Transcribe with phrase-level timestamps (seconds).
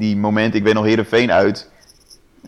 [0.00, 1.70] die moment, ik weet nog Heerenveen uit,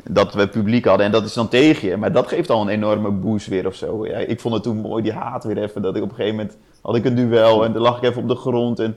[0.05, 1.97] dat we publiek hadden en dat is dan tegen je.
[1.97, 4.07] Maar dat geeft al een enorme boost weer of zo.
[4.07, 6.37] Ja, ik vond het toen mooi, die haat weer even, dat ik op een gegeven
[6.37, 8.97] moment had ik een duel en dan lag ik even op de grond en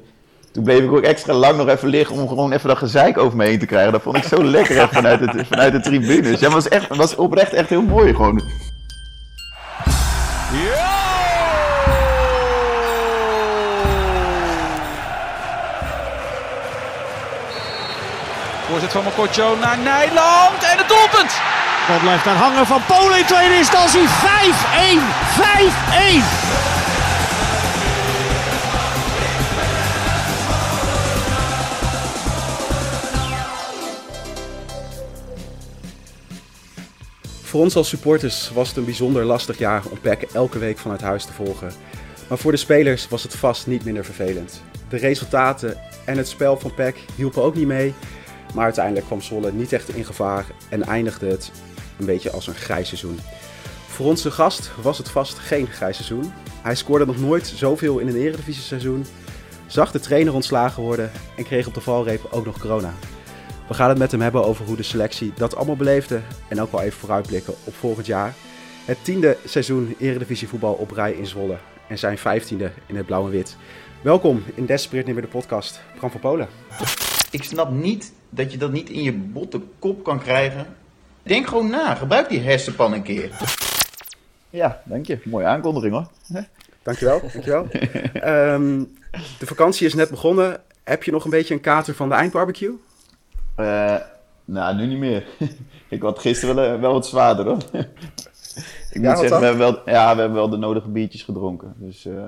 [0.52, 3.38] toen bleef ik ook extra lang nog even liggen om gewoon even dat gezeik over
[3.38, 3.92] me heen te krijgen.
[3.92, 6.40] Dat vond ik zo lekker vanuit, het, vanuit de tribunes.
[6.40, 8.42] Ja, was, echt, was oprecht echt heel mooi gewoon.
[18.86, 21.42] Voorzet van Mokotjo naar Nijland en het doelpunt!
[21.88, 24.08] Dat blijft daar hangen van Polen in tweede instantie.
[24.08, 24.08] 5-1!
[24.08, 24.12] 5-1!
[37.44, 41.02] Voor ons als supporters was het een bijzonder lastig jaar om PEC elke week vanuit
[41.02, 41.72] huis te volgen.
[42.28, 44.64] Maar voor de spelers was het vast niet minder vervelend.
[44.90, 47.94] De resultaten en het spel van PEC hielpen ook niet mee.
[48.56, 51.52] Maar uiteindelijk kwam Zwolle niet echt in gevaar en eindigde het
[52.00, 53.20] een beetje als een grijs seizoen.
[53.88, 56.34] Voor onze gast was het vast geen grijs seizoen.
[56.62, 59.06] Hij scoorde nog nooit zoveel in een eredivisie seizoen,
[59.68, 62.94] zag de trainer ontslagen worden en kreeg op de valreep ook nog corona.
[63.68, 66.72] We gaan het met hem hebben over hoe de selectie dat allemaal beleefde en ook
[66.72, 68.34] wel even vooruitblikken op volgend jaar.
[68.86, 73.26] Het tiende seizoen Eredivisie voetbal op rij in Zwolle en zijn vijftiende in het blauw
[73.26, 73.58] en wit.
[74.02, 76.48] Welkom in Desperate Nimmer de podcast, Bram van Polen.
[77.32, 80.66] Ik snap niet dat je dat niet in je botte kop kan krijgen.
[81.24, 83.30] Denk gewoon na, gebruik die hersenpan een keer.
[84.50, 85.20] Ja, dank je.
[85.24, 86.08] Mooie aankondiging hoor.
[86.84, 87.68] Dankjewel, dankjewel.
[88.54, 88.98] um,
[89.40, 90.62] de vakantie is net begonnen.
[90.84, 92.74] Heb je nog een beetje een kater van de eindbarbecue?
[93.58, 93.96] Uh,
[94.46, 95.28] nou, nu niet meer.
[95.90, 97.58] ik had gisteren wel, wel wat zwaarder hoor.
[98.92, 101.74] ik moet zeggen, we hebben, wel, ja, we hebben wel de nodige biertjes gedronken.
[101.78, 102.24] Dus uh,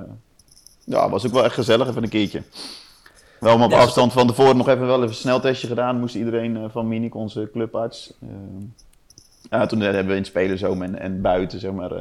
[0.83, 2.41] ja, was ook wel echt gezellig even een keertje.
[3.39, 5.99] Wel op afstand van tevoren nog even wel even een sneltestje gedaan.
[5.99, 8.13] Moest iedereen uh, van Minik, onze clubarts.
[9.49, 11.91] ja, toen hebben we in het spelerzoom en, en buiten, zeg maar,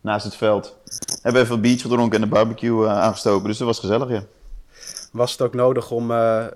[0.00, 0.76] naast het veld.
[1.22, 3.48] Hebben we even een biertje gedronken en de barbecue aangestoken.
[3.48, 4.22] Dus dat was gezellig, ja.
[5.12, 6.50] Was het ook nodig om een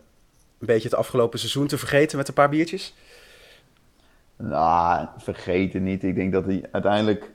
[0.59, 2.94] beetje het afgelopen seizoen te vergeten met een paar biertjes?
[4.37, 6.04] Nou, vergeten niet.
[6.04, 7.31] Ik denk dat hij uiteindelijk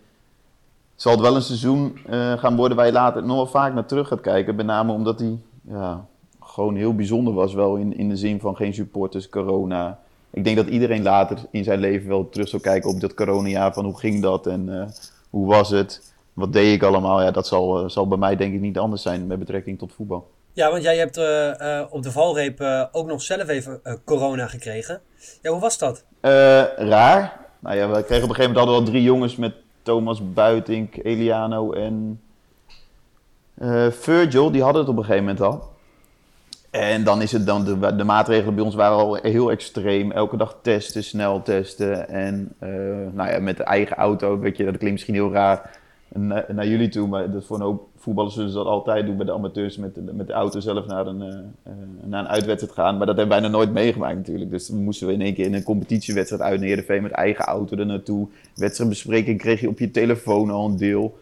[0.96, 3.86] zal het wel een seizoen uh, gaan worden waar je later nog wel vaak naar
[3.86, 4.56] terug gaat kijken.
[4.56, 6.06] Met name omdat hij ja,
[6.58, 7.54] gewoon heel bijzonder was.
[7.54, 10.00] Wel in, in de zin van geen supporters, corona.
[10.32, 13.74] Ik denk dat iedereen later in zijn leven wel terug zal kijken op dat coronajaar.
[13.74, 14.84] Van hoe ging dat en uh,
[15.30, 16.14] hoe was het?
[16.34, 17.22] Wat deed ik allemaal?
[17.22, 19.94] Ja, dat zal, uh, zal bij mij denk ik niet anders zijn met betrekking tot
[19.94, 20.30] voetbal.
[20.54, 25.02] Ja, want jij hebt uh, op de valreep uh, ook nog zelf even corona gekregen.
[25.42, 26.04] Ja, hoe was dat?
[26.76, 27.46] raar.
[27.60, 30.34] Nou ja, we kregen op een gegeven moment hadden we al drie jongens met Thomas
[30.34, 32.22] Buitink, Eliano en
[33.90, 34.52] Virgil.
[34.52, 35.76] Die hadden het op een gegeven moment al.
[36.70, 40.12] En dan is het dan, de, maatregelen bij ons waren al heel extreem.
[40.12, 42.10] Elke dag testen, snel testen.
[42.10, 42.54] En
[43.14, 45.80] nou ja, met de eigen auto, weet je, dat klinkt misschien heel raar
[46.14, 49.26] naar, naar jullie toe, maar dat voor een hoop voetballers zullen dat altijd doen bij
[49.26, 51.74] de amateurs met de, met de auto zelf naar een, uh,
[52.04, 52.98] naar een uitwedstrijd gaan.
[52.98, 54.52] Maar dat hebben wij nog nooit meegemaakt natuurlijk.
[54.52, 57.78] Dus dan moesten we in één keer in een competitiewedstrijd uit Heerenveen met eigen auto
[57.78, 58.28] er naartoe.
[58.56, 61.18] Wedstrijdbespreking kreeg je op je telefoon al een deel.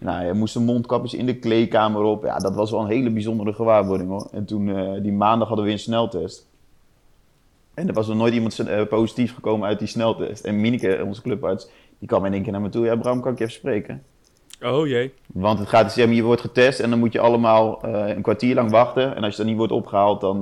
[0.00, 2.24] Nou, je moest mondkapjes in de kleedkamer op.
[2.24, 4.28] Ja, dat was wel een hele bijzondere gewaarwording hoor.
[4.32, 6.46] En toen, uh, die maandag hadden we weer een sneltest.
[7.74, 10.44] En er was nog nooit iemand uh, positief gekomen uit die sneltest.
[10.44, 11.68] En Mineke, onze clubarts,
[11.98, 12.84] die kwam in één keer naar me toe.
[12.84, 14.02] Ja, Bram, kan ik je even spreken?
[14.62, 15.14] Oh jee.
[15.26, 18.54] Want het gaat dus, je wordt getest en dan moet je allemaal uh, een kwartier
[18.54, 19.16] lang wachten.
[19.16, 20.40] En als je dan niet wordt opgehaald, dan,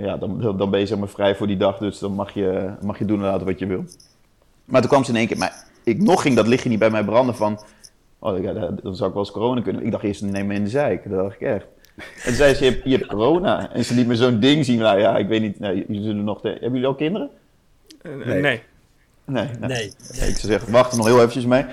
[0.00, 1.78] ja, dan, dan ben je zeg maar vrij voor die dag.
[1.78, 3.84] Dus dan mag je, mag je doen en laten wat je wil.
[4.64, 6.90] Maar toen kwam ze in één keer, maar ik nog ging dat lichtje niet bij
[6.90, 7.60] mij branden van...
[8.22, 9.84] Oh, ja, dan zou ik wel eens corona kunnen.
[9.84, 11.10] Ik dacht eerst, neem me in de zeik.
[11.10, 11.64] Dat dacht ik echt.
[11.96, 13.72] En toen zei ze, je hebt, je hebt corona.
[13.72, 14.78] En ze liet me zo'n ding zien.
[14.78, 16.42] Nou ja, ik weet niet, nou, jullie zullen nog...
[16.42, 17.30] Hebben jullie al kinderen?
[18.02, 18.40] nee.
[18.40, 18.62] Nee.
[19.24, 19.84] Nee, nou, nee.
[20.10, 21.64] Ik zou zeggen, wacht er nog heel eventjes mee.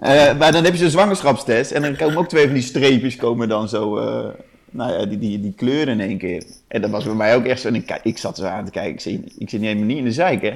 [0.00, 3.16] Uh, maar dan heb je zo'n zwangerschapstest en dan komen ook twee van die streepjes
[3.16, 4.28] komen dan zo, uh,
[4.70, 6.44] nou ja, die, die, die kleuren in één keer.
[6.68, 8.70] En dat was bij mij ook echt zo, en ik, ik zat zo aan te
[8.70, 10.52] kijken, ik, zie, ik zit niet helemaal niet in de zeik, hè.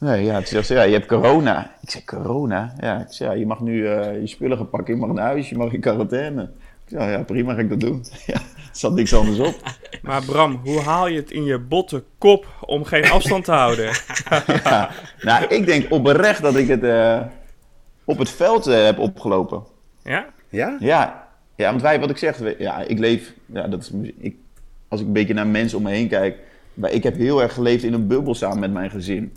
[0.00, 1.74] Nee, ja, toen zegt ze, ja, je hebt corona.
[1.80, 2.74] Ik zei, corona?
[2.80, 5.24] Ja, ik zei, ja, je mag nu uh, je spullen gaan pakken, je mag naar
[5.24, 6.42] huis, je mag in quarantaine.
[6.84, 8.04] Ik zei, ja, prima, ga ik dat doen.
[8.26, 9.54] ja, er zat niks anders op.
[10.02, 13.90] Maar Bram, hoe haal je het in je botte kop om geen afstand te houden?
[14.64, 16.84] ja, nou, ik denk oprecht dat ik het
[18.04, 19.62] op het veld uh, heb opgelopen.
[20.02, 20.26] Ja?
[20.48, 20.76] Ja?
[20.80, 21.28] Ja.
[21.56, 24.36] Ja, want wij, wat ik zeg, ja, ik leef, ja, dat is, ik,
[24.88, 26.38] als ik een beetje naar mensen om me heen kijk,
[26.74, 29.32] maar ik heb heel erg geleefd in een bubbel samen met mijn gezin.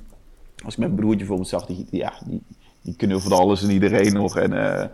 [0.63, 2.42] Als ik mijn broertje bijvoorbeeld zag, die, ja, die,
[2.81, 4.38] die knuffelde alles en iedereen nog.
[4.38, 4.86] En uh,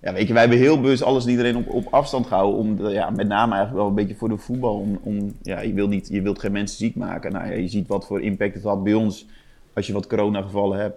[0.00, 2.58] ja, weet je, wij hebben heel bewust alles en iedereen op, op afstand gehouden.
[2.60, 4.78] Om, ja, met name eigenlijk wel een beetje voor de voetbal.
[4.78, 7.32] Om, om, ja, je, wilt niet, je wilt geen mensen ziek maken.
[7.32, 9.26] Nou, ja, je ziet wat voor impact het had bij ons
[9.72, 10.96] als je wat coronagevallen hebt.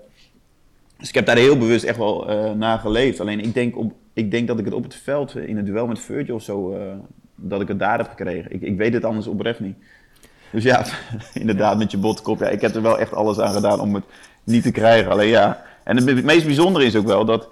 [0.98, 3.20] Dus ik heb daar heel bewust echt wel eh naar geleefd.
[3.20, 5.66] Alleen ik denk, op, ik denk dat ik het op het veld, eh, in het
[5.66, 6.94] duel met Virgil of zo, eh,
[7.36, 8.52] dat ik het daar heb gekregen.
[8.52, 9.76] Ik, ik weet het anders oprecht niet.
[10.52, 10.86] Dus ja,
[11.34, 12.40] inderdaad, met je botkop.
[12.40, 14.04] Ja, ik heb er wel echt alles aan gedaan om het
[14.44, 15.12] niet te krijgen.
[15.12, 17.48] Alleen ja, en het, meest bijzondere is ook wel dat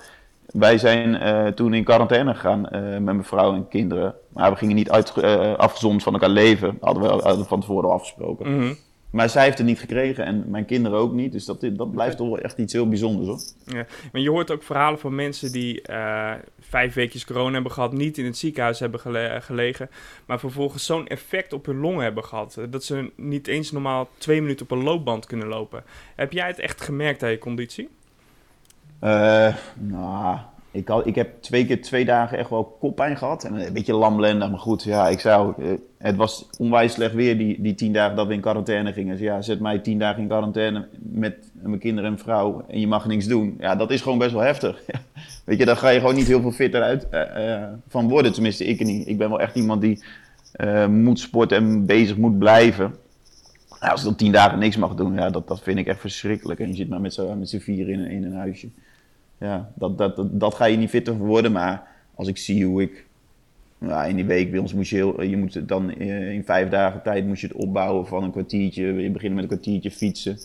[0.45, 4.15] wij zijn eh, toen in quarantaine gegaan eh, met mijn vrouw en kinderen.
[4.33, 6.77] Maar we gingen niet uit, eh, afgezonderd van elkaar leven.
[6.81, 8.55] Hadden we hadden we van tevoren afgesproken.
[8.55, 8.73] Mhm.
[9.11, 11.31] Maar zij heeft het niet gekregen en mijn kinderen ook niet.
[11.31, 13.75] Dus dat, dat blijft toch wel echt iets heel bijzonders hoor.
[13.77, 17.93] Ja, maar je hoort ook verhalen van mensen die eh, vijf weekjes corona hebben gehad,
[17.93, 19.89] niet in het ziekenhuis hebben gele- gelegen,
[20.25, 24.09] maar vervolgens zo'n effect op hun longen hebben gehad, eh, dat ze niet eens normaal
[24.17, 25.83] twee minuten op een loopband kunnen lopen.
[26.15, 27.89] Heb jij het echt gemerkt aan je conditie?
[28.99, 30.37] Eh, nou,
[30.77, 33.43] ik, had, ik heb twee keer twee dagen echt wel koppijn gehad.
[33.43, 34.83] En een beetje lamlendig, maar goed.
[34.83, 38.33] Ja, ik zou, eh, het was onwijs slecht weer die, die tien dagen dat we
[38.33, 39.11] in quarantaine gingen.
[39.11, 42.87] Dus ja, zet mij tien dagen in quarantaine met mijn kinderen en vrouw en je
[42.87, 43.55] mag niks doen.
[43.59, 44.81] Ja, dat is gewoon best wel heftig.
[45.45, 48.33] Weet je, daar ga je gewoon niet heel veel fitter uit eh, eh, van worden.
[48.33, 49.07] Tenminste, ik niet.
[49.07, 50.03] Ik ben wel echt iemand die
[50.89, 52.95] moet sporten en bezig moet blijven.
[53.79, 55.99] Nou, als je dan tien dagen niks mag doen, ja, dat, dat vind ik echt
[55.99, 56.59] verschrikkelijk.
[56.59, 58.69] En je zit maar met z'n vier in, in een huisje.
[59.37, 61.51] Ja, dat, dat, dat, dat ga je niet fitter worden.
[61.51, 63.05] Maar als ik zie hoe ik
[63.77, 66.69] ja, in die week bij ons moest je, heel, je moet dan eh, in vijf
[66.69, 68.83] dagen tijd moest je het opbouwen van een kwartiertje.
[68.83, 70.37] Je begint met een kwartiertje fietsen.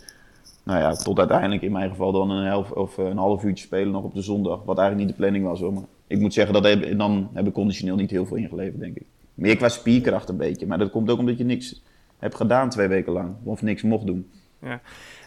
[0.62, 3.92] Nou ja, tot uiteindelijk in mijn geval dan een, half, of een half uurtje spelen
[3.92, 4.62] nog op de zondag.
[4.64, 5.72] Wat eigenlijk niet de planning was hoor.
[5.72, 8.96] Maar ik moet zeggen, dat heb, dan heb ik conditioneel niet heel veel ingeleverd denk
[8.96, 9.06] ik.
[9.34, 10.66] Meer qua spierkracht een beetje.
[10.66, 11.82] Maar dat komt ook omdat je niks
[12.18, 13.34] hebt gedaan twee weken lang.
[13.42, 14.30] Of niks mocht doen.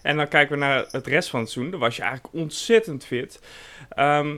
[0.02, 1.72] En dan kijken we naar het rest van het seizoen.
[1.72, 3.40] Dan was je eigenlijk ontzettend fit.
[3.90, 4.38] Ehm,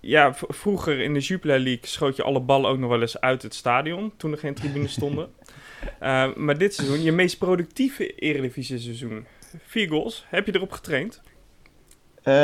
[0.00, 3.42] ja, vroeger in de Jupiler League schoot je alle ballen ook nog wel eens uit
[3.42, 4.12] het stadion.
[4.16, 5.28] Toen er geen tribunes stonden.
[5.98, 9.26] Eh, maar dit seizoen, je meest productieve Eredivisie seizoen.
[9.66, 10.24] Vier goals.
[10.28, 11.20] Heb je erop getraind?
[12.22, 12.34] Eh,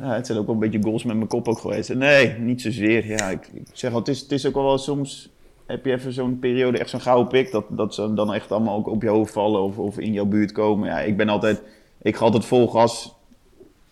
[0.00, 1.94] nou, het zijn ook wel een beetje goals met mijn kop ook geweest.
[1.94, 3.06] Nee, niet zozeer.
[3.06, 5.30] Ja, ik, ik zeg al, het is, het is ook wel wel soms...
[5.66, 8.76] Heb je even zo'n periode, echt zo'n gouden pik, dat, dat ze dan echt allemaal
[8.76, 10.88] ook op je hoofd vallen of, of in jouw buurt komen.
[10.88, 11.62] Ja, ik ben altijd,
[12.02, 13.14] ik ga altijd vol gas.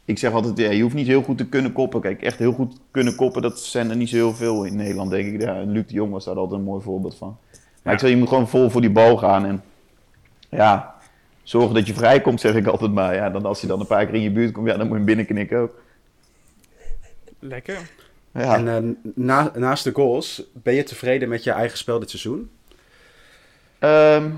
[0.04, 2.00] Ik zeg altijd, ja, je hoeft niet heel goed te kunnen koppen.
[2.00, 5.10] Kijk, echt heel goed kunnen koppen, dat zijn er niet zo heel veel in Nederland,
[5.10, 5.40] denk ik.
[5.40, 7.36] Ja, Luc de Jong was daar altijd een mooi voorbeeld van.
[7.82, 9.62] Maar ik zeg, je moet gewoon vol voor die bal gaan en
[10.50, 10.94] ja,
[11.42, 13.14] zorgen dat je vrijkomt, zeg ik altijd maar.
[13.14, 14.90] Ja, dan als hij dan een paar keer in je buurt komt, ja, dan moet
[14.90, 15.82] je hem binnenknikken ook.
[17.38, 17.90] Lekker.
[18.34, 18.56] Ja.
[18.56, 22.50] En eh, na, naast de goals, ben je tevreden met je eigen spel dit seizoen?
[23.78, 24.30] Ehm,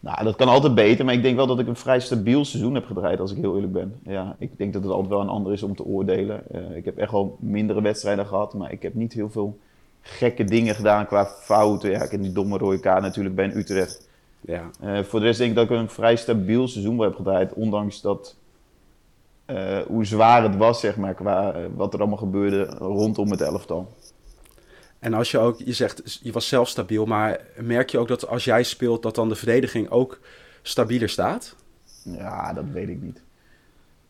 [0.00, 2.74] nou, dat kan altijd beter, maar ik denk wel dat ik een vrij stabiel seizoen
[2.74, 3.94] heb gedraaid, als ik heel eerlijk ben.
[4.04, 6.42] Ja, ik denk dat het altijd wel een ander is om te oordelen.
[6.50, 9.58] Eh, ik heb echt wel mindere wedstrijden gehad, maar ik heb niet heel veel
[10.00, 11.90] gekke dingen gedaan qua fouten.
[11.90, 14.08] Ja, ik heb die domme rode kaart natuurlijk bij Utrecht.
[14.40, 14.70] Ja.
[14.80, 18.00] Eh, voor de rest denk ik dat ik een vrij stabiel seizoen heb gedraaid, ondanks
[18.00, 18.36] dat
[19.46, 23.40] eh, hoe zwaar het was, zeg maar, qua eh, wat er allemaal gebeurde rondom het
[23.40, 23.94] elftal.
[24.98, 28.28] En als je ook, je zegt, je was zelf stabiel, maar merk je ook dat
[28.28, 30.20] als jij speelt, dat dan de verdediging ook
[30.62, 31.54] stabieler staat?
[32.02, 33.22] Ja, dat weet ik niet.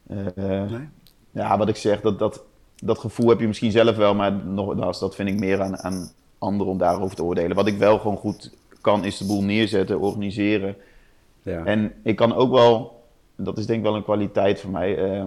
[0.06, 0.88] Eh, Nee?
[1.30, 2.44] Ja, wat ik zeg, dat, dat,
[2.76, 6.10] dat gevoel heb je misschien zelf wel, maar nogmaals, dat vind ik meer aan, aan
[6.38, 7.56] anderen om daarover te oordelen.
[7.56, 8.50] Wat ik wel gewoon goed
[8.80, 10.76] kan, is de boel neerzetten, organiseren.
[11.42, 11.64] Ja.
[11.64, 12.95] En ik kan ook wel,
[13.36, 15.24] dat is denk ik wel een kwaliteit voor mij, eh,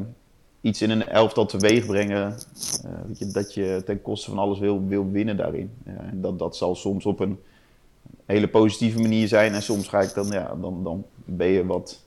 [0.61, 2.37] iets in een elftal teweeg brengen.
[2.83, 5.71] eh, weet je, dat je ten koste van alles wil, wil winnen daarin.
[5.85, 7.39] En dat, dat zal soms op een
[8.25, 9.53] hele positieve manier zijn.
[9.53, 12.03] En soms ga ik dan, ja, dan, dan ben je wat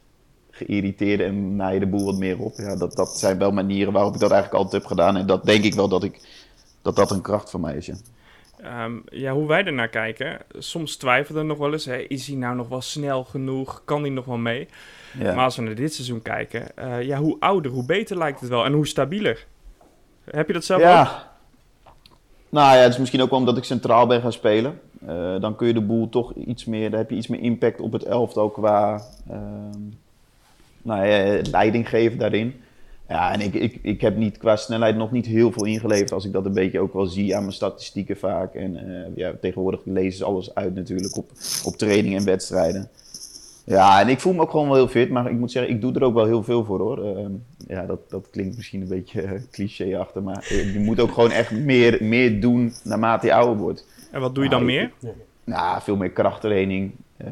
[0.51, 2.57] geïrriteerd en naai je de boel wat meer op.
[2.57, 5.17] Ja, dat, dat zijn wel manieren waarop ik dat eigenlijk altijd heb gedaan.
[5.17, 6.21] En dat denk ik wel dat ik,
[6.83, 7.87] dat, dat een kracht van mij is.
[7.87, 7.95] Ja.
[8.63, 10.39] Ehm, ja, hoe wij ernaar kijken.
[10.59, 11.85] Soms twijfelen nog wel eens.
[11.85, 13.83] Hè, is hij nou nog wel snel genoeg?
[13.85, 14.69] Kan hij nog wel mee?
[15.19, 15.35] Ja.
[15.35, 16.77] Maar als we naar dit seizoen kijken.
[16.77, 18.65] eh, ja, hoe ouder, hoe beter lijkt het wel.
[18.65, 19.47] En hoe stabieler.
[20.31, 20.87] Heb je dat zelf ook?
[20.87, 21.31] Ja.
[22.49, 24.81] Nou ja, het is misschien ook wel omdat ik centraal ben gaan spelen.
[25.07, 27.81] Eh, dan kun je de boel toch iets meer, dan heb je iets meer impact
[27.81, 29.81] op het elftal qua ehm,
[30.83, 32.55] nou ja, leiding geven daarin.
[33.09, 36.25] Ja, en ik, ik, ik heb niet, qua snelheid nog niet heel veel ingeleverd als
[36.25, 38.55] ik dat een beetje ook wel zie aan mijn statistieken vaak.
[38.55, 41.31] En eh, ja, tegenwoordig lezen ze alles uit natuurlijk op,
[41.65, 42.89] op training en wedstrijden.
[43.65, 45.81] Ja, en ik voel me ook gewoon wel heel fit, maar ik moet zeggen, ik
[45.81, 47.05] doe er ook wel heel veel voor hoor.
[47.17, 47.31] Ehm,
[47.67, 51.31] ja, dat, dat klinkt misschien een beetje eh, cliché-achtig, maar eh, je moet ook gewoon
[51.31, 53.87] echt meer, meer doen naarmate je ouder wordt.
[54.11, 55.13] En wat doe je dan Nou, ik- meer?
[55.45, 56.93] Nou, veel meer krachttraining.
[57.17, 57.27] eh,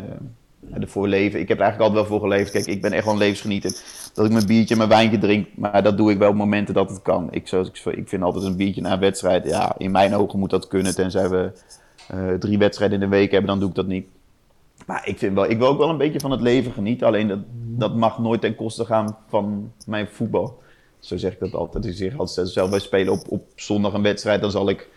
[0.81, 1.41] ervoor leven.
[1.41, 2.51] Ik heb er eigenlijk altijd wel voor geleefd.
[2.51, 3.71] Kijk, ik ben echt een levensgenieter.
[4.15, 6.75] Dat ik mijn biertje en mijn wijntje drink, maar dat doe ik wel op momenten
[6.75, 7.29] dat het kan.
[7.31, 10.39] Ik, zoals ik, ik vind altijd een biertje na een wedstrijd, ja, in mijn ogen
[10.39, 10.95] moet dat kunnen.
[10.95, 11.51] Tenzij we
[12.09, 14.07] eh, drie wedstrijden in de week hebben, dan doe ik dat niet.
[14.87, 17.07] Maar ik, vind wel, ik wil ook wel een beetje van het leven genieten.
[17.07, 20.63] Alleen dat, dat mag nooit ten koste gaan van mijn voetbal.
[20.99, 21.87] Zo zeg ik dat altijd.
[21.87, 24.41] Ik zeg altijd zelf, wij spelen op, op zondag een wedstrijd.
[24.41, 24.89] Dan zal ik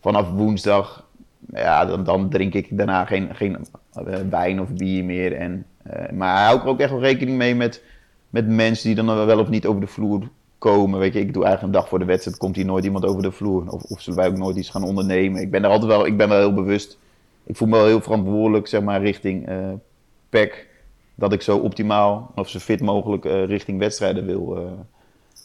[0.00, 1.06] vanaf woensdag,
[1.52, 5.32] ja, dan, dan drink ik daarna geen, geen eh, wijn of bier meer.
[5.32, 7.82] En, uh, maar hou ik er ook echt wel rekening mee met,
[8.30, 10.98] met mensen die dan wel of niet over de vloer komen.
[10.98, 13.22] Weet je, ik doe eigenlijk een dag voor de wedstrijd, komt hier nooit iemand over
[13.22, 13.70] de vloer.
[13.70, 15.40] Of, of zullen wij ook nooit iets gaan ondernemen.
[15.40, 16.98] Ik ben er altijd wel, ik ben wel heel bewust.
[17.44, 19.72] Ik voel me wel heel verantwoordelijk, zeg maar, richting uh,
[20.28, 20.68] PEC.
[21.14, 24.70] Dat ik zo optimaal, of zo fit mogelijk, uh, richting wedstrijden wil, uh,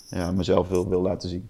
[0.10, 1.50] ja, mezelf wil, wil laten zien.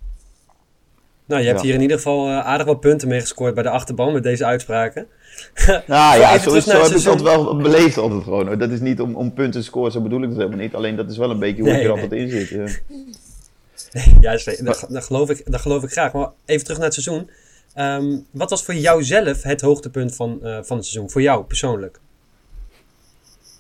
[1.26, 1.66] Nou, je hebt ja.
[1.66, 5.08] hier in ieder geval aardig wat punten mee gescoord bij de achterban met deze uitspraken.
[5.88, 8.58] Nou ja, zo, zo heb ik dat wel beleefd altijd gewoon.
[8.58, 10.76] Dat is niet om, om punten te scoren, zo bedoel ik het helemaal niet.
[10.76, 12.04] Alleen dat is wel een beetje hoe nee, ik er nee.
[12.04, 12.50] altijd in zit.
[12.50, 12.68] Ja.
[14.64, 16.14] Dat, dat, geloof ik, dat geloof ik graag.
[16.14, 17.30] Maar even terug naar het seizoen.
[17.78, 21.10] Um, wat was voor jou zelf het hoogtepunt van, uh, van het seizoen?
[21.10, 22.00] Voor jou persoonlijk?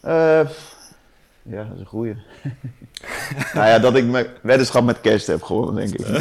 [0.05, 0.49] Uh,
[1.41, 2.15] ja, dat is een goeie.
[3.53, 6.07] nou ja, dat ik mijn weddenschap met kerst heb gewonnen, denk ik.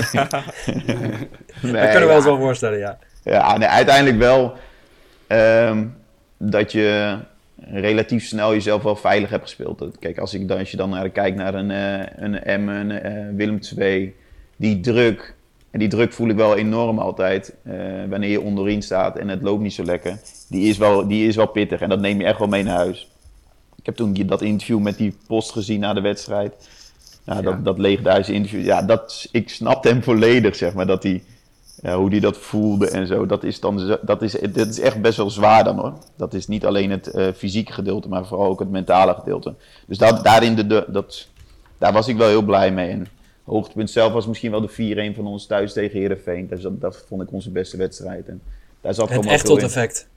[1.63, 2.99] nee, dat kunnen we ons wel voorstellen, ja.
[3.23, 4.55] Ja, nee, uiteindelijk wel
[5.29, 5.97] um,
[6.37, 7.19] dat je
[7.57, 9.99] relatief snel jezelf wel veilig hebt gespeeld.
[9.99, 13.29] Kijk, als, ik dan, als je dan naar, kijkt naar een, uh, een Emmen, een
[13.31, 14.15] uh, Willem II,
[14.57, 15.35] die druk
[15.75, 17.55] en die druk voel ik wel enorm altijd.
[17.67, 17.75] Uh,
[18.09, 20.19] wanneer je onderin staat en het loopt niet zo lekker.
[20.49, 22.77] Die is, wel, die is wel pittig en dat neem je echt wel mee naar
[22.77, 23.11] huis.
[23.77, 26.69] Ik heb toen dat interview met die post gezien na de wedstrijd.
[27.25, 27.51] Nou, ja.
[27.51, 28.65] dat, dat leegduizend interview.
[28.65, 30.87] Ja, dat, ik snapte hem volledig, zeg maar.
[30.87, 31.23] Dat hij,
[31.95, 33.27] hoe hij dat voelde en zo.
[33.27, 35.93] Dat is, dan, dat, is, dat is echt best wel zwaar dan hoor.
[36.17, 39.55] Dat is niet alleen het uh, fysieke gedeelte, maar vooral ook het mentale gedeelte.
[39.87, 41.29] Dus dat, daarin de, de, dat,
[41.79, 42.91] daar was ik wel heel blij mee.
[42.91, 43.07] En,
[43.45, 46.49] hoogtepunt zelf was misschien wel de 4-1 van ons thuis tegen Herenveen.
[46.49, 48.29] Dus dat, dat, vond ik onze beste wedstrijd.
[48.29, 48.43] En
[48.81, 50.09] daar zat het echt tot effect.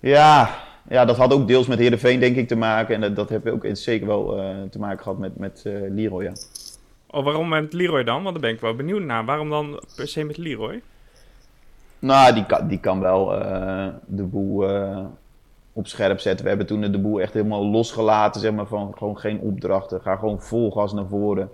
[0.00, 2.94] Ja, ja, dat had ook deels met Herenveen denk ik te maken.
[2.94, 6.22] En dat, dat heb ook zeker wel uh, te maken gehad met, met uh, Leroy.
[6.22, 6.32] Ja.
[7.10, 8.22] Oh, waarom met Leroy dan?
[8.22, 9.24] Want daar ben ik wel benieuwd naar.
[9.24, 10.82] Waarom dan per se met Leroy?
[11.98, 14.66] Nou, die kan, die kan wel uh, de boel
[15.72, 16.42] op scherp zetten.
[16.42, 20.00] We hebben toen de boel echt helemaal losgelaten, zeg maar, van gewoon geen opdrachten.
[20.00, 21.50] Ga gewoon vol gas naar voren.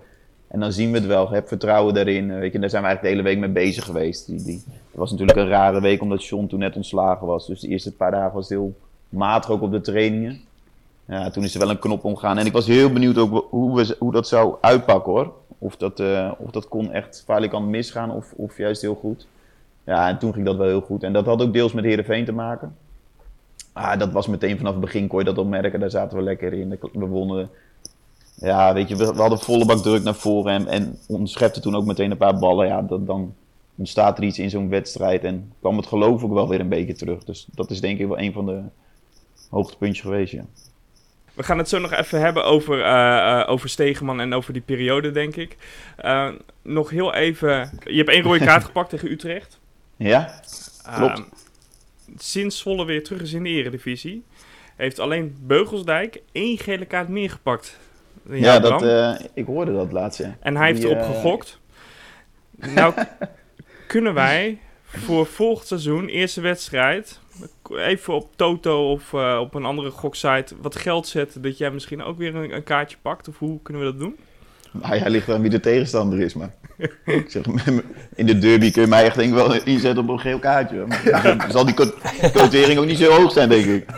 [0.49, 1.31] En dan zien we het wel.
[1.31, 2.39] Heb vertrouwen daarin.
[2.39, 4.27] Weet je, daar zijn we eigenlijk de hele week mee bezig geweest.
[4.27, 7.47] Die, die, het was natuurlijk een rare week omdat John toen net ontslagen was.
[7.47, 8.75] Dus de eerste paar dagen was heel
[9.09, 10.41] matig ook op de trainingen.
[11.05, 12.39] Ja, toen is er wel een knop omgaan.
[12.39, 15.33] En ik was heel benieuwd ook hoe, hoe dat zou uitpakken hoor.
[15.59, 19.27] Of dat, uh, of dat kon echt kan misgaan of, of juist heel goed.
[19.85, 21.03] Ja, en toen ging dat wel heel goed.
[21.03, 22.77] En dat had ook deels met Heerenveen te maken.
[23.73, 25.81] Ah, dat was meteen vanaf het begin, kon je dat opmerken.
[25.81, 26.79] Daar zaten we lekker in.
[26.93, 27.51] We wonnen
[28.41, 30.99] ja, weet je, we, we, hadden volle bak druk naar voren en, en
[31.61, 32.67] toen ook meteen een paar ballen.
[32.67, 33.35] Ja, dat, dan
[33.77, 36.95] ontstaat er iets in zo'n wedstrijd en kwam het geloof ook wel weer een beetje
[36.95, 37.25] terug.
[37.25, 38.61] Dus dat is denk ik wel een van de
[39.51, 40.45] hoogtepuntjes geweest, ja.
[41.35, 44.63] We gaan het zo nog even hebben over, uh, uh, over Stegeman en over die
[44.63, 45.57] periode, denk ik.
[46.05, 46.29] Uh,
[46.63, 47.79] nog heel even...
[47.85, 49.61] Je hebt één rode kaart gepakt tegen Utrecht.
[49.97, 50.41] Ja,
[50.97, 51.23] klopt.
[52.17, 54.25] sinds Zwolle weer terug is in de eredivisie...
[54.77, 57.79] heeft alleen Beugelsdijk één gele kaart meer gepakt.
[58.31, 60.19] Ja, dat, uh, ik hoorde dat laatst.
[60.19, 60.37] Ja.
[60.41, 61.07] En hij heeft erop uh...
[61.07, 61.59] gegokt.
[62.75, 62.95] Nou,
[63.87, 67.21] kunnen wij voor volgend seizoen, eerste wedstrijd,
[67.71, 72.03] even op Toto of uh, op een andere goksite wat geld zetten, dat jij misschien
[72.03, 73.29] ook weer een, een, kaartje pakt?
[73.29, 74.17] Of hoe kunnen we dat doen?
[74.71, 76.55] Nou ja, ligt aan wie de tegenstander is, maar
[77.05, 77.45] ik zeg,
[78.15, 80.85] in de derby kun je mij echt denk ik wel inzetten op een geel kaartje.
[80.87, 81.75] Maar dan zal die
[82.33, 83.87] quotering ook niet zo hoog zijn, denk ik.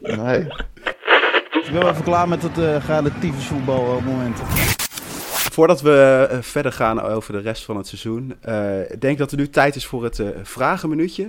[0.00, 0.46] Nee.
[1.72, 4.46] Ik ben even klaar met het uh, relatieve voetbal uh, momenten.
[5.52, 8.36] Voordat we uh, verder gaan over de rest van het seizoen,
[8.88, 11.22] ik denk dat het nu tijd is voor het vragenminuutje.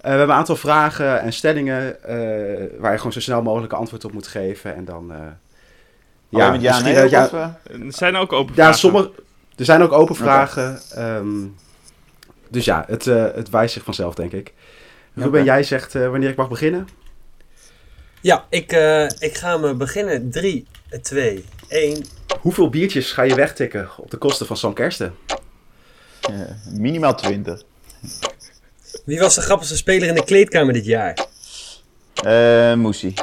[0.00, 1.96] we hebben een aantal vragen en stellingen
[2.78, 4.74] waar je gewoon zo snel mogelijk antwoord op moet geven.
[4.74, 5.12] En dan.
[6.28, 7.56] ja, ja, nee, ja, of, er
[7.88, 8.78] zijn ook open ja, vragen.
[8.78, 9.10] Sommige,
[9.56, 10.80] er zijn ook open vragen.
[10.92, 11.16] Okay.
[11.16, 11.56] Um,
[12.48, 14.52] dus ja, het, het wijst zich vanzelf, denk ik.
[15.14, 15.44] Ruben, okay.
[15.44, 16.88] jij zegt wanneer ik mag beginnen.
[18.22, 20.30] Ja, ik, uh, ik ga me beginnen.
[20.30, 20.66] 3,
[21.02, 22.04] 2, 1.
[22.40, 25.14] Hoeveel biertjes ga je wegtikken op de kosten van Sam Kersten?
[26.30, 27.62] Uh, minimaal 20.
[29.04, 31.26] Wie was de grappigste speler in de kleedkamer dit jaar?
[32.26, 33.14] Uh, Moesie.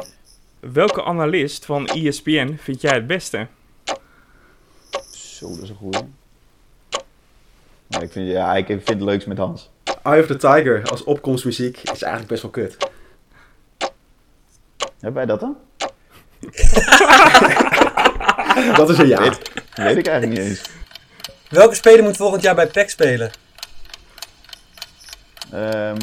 [0.59, 3.47] Welke analist van ESPN vind jij het beste?
[5.11, 6.03] Zo, dat is een goeie.
[8.03, 9.69] Ik, vind, ja, ik vind het leukst met Hans.
[10.03, 12.77] Eye of the Tiger als opkomstmuziek is eigenlijk best wel kut.
[14.99, 15.57] Hebben wij dat dan?
[18.75, 19.19] Dat is een ja.
[19.21, 20.61] Weet, weet ik eigenlijk niet eens.
[21.49, 23.31] Welke speler moet volgend jaar bij PEC spelen?
[25.51, 25.97] Ehm,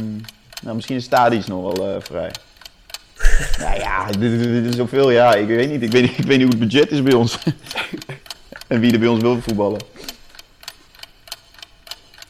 [0.63, 2.31] nou, misschien is Tadic nog wel eh, vrij.
[3.61, 5.11] nou ja, dit, dit- dit is zoveel.
[5.11, 5.83] Ja, ik weet niet.
[5.83, 7.39] Ik weet, niet- ik weet niet hoe het budget is bij ons.
[8.69, 9.81] en wie er bij ons wil voetballen.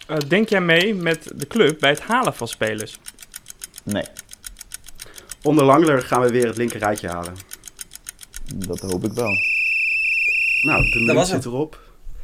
[0.07, 2.99] Eh, denk jij mee met de club bij het halen van spelers?
[3.83, 4.05] Nee,
[5.47, 7.35] Onder Langler gaan we weer het linker rijtje halen.
[8.55, 9.31] dat hoop ik wel.
[10.63, 11.45] Nou, de minuut was zit het.
[11.47, 11.79] erop.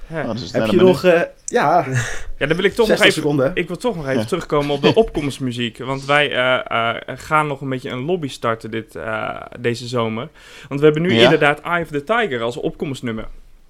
[0.06, 0.22] Ja.
[0.22, 0.80] Nou, een Heb je minuut.
[0.80, 1.04] nog...
[1.04, 1.86] eh, ja,
[2.38, 3.12] Ja, dan wil ik toch nog 60 even...
[3.12, 3.50] seconden.
[3.54, 4.24] Ik wil toch nog even Ja.
[4.26, 5.78] terugkomen op de opkomstmuziek.
[5.78, 10.28] Want wij eh, eh, gaan nog een beetje een lobby starten dit, eh, deze zomer.
[10.68, 11.22] Want we hebben nu Ja.
[11.22, 13.24] inderdaad Eye of the Tiger als opkomstnummer.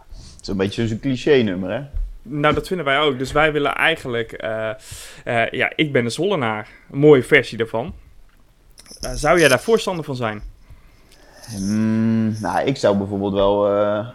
[0.09, 1.81] Het is een beetje zo'n cliché-nummer, hè?
[2.23, 3.19] Nou, dat vinden wij ook.
[3.19, 4.33] Dus wij willen eigenlijk...
[4.33, 4.71] eh,
[5.25, 6.69] eh, ja, ik ben de Zollenaar.
[6.93, 7.95] Een mooie versie daarvan.
[9.01, 10.43] Eh, zou jij daar voorstander van zijn?
[11.57, 14.09] Hmm, nou, ik zou bijvoorbeeld wel eh,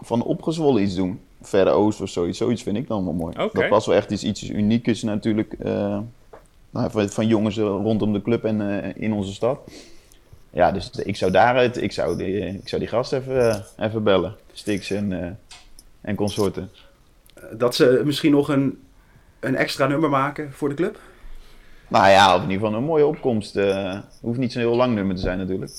[0.00, 1.20] van opgezwollen iets doen.
[1.42, 2.38] Verre Oost of zoiets.
[2.38, 3.34] Zoiets vind ik dan wel mooi.
[3.38, 3.60] Oké.
[3.60, 5.52] Dat was wel echt iets, iets unieks natuurlijk.
[5.52, 5.98] eh,
[6.70, 9.58] nou, van, van jongens rondom de club en eh, in onze stad.
[10.50, 14.36] Ja, dus ik zou daaruit, ik zou die, ik zou die gast even, even bellen.
[14.52, 15.30] Stix en, eh,
[16.00, 16.70] en consorten.
[17.52, 18.82] Dat ze misschien nog een,
[19.40, 20.98] een extra nummer maken voor de club.
[21.88, 23.56] Nou ja, of in ieder geval een mooie opkomst.
[23.56, 25.70] eh hoeft niet zo'n heel lang nummer te zijn natuurlijk.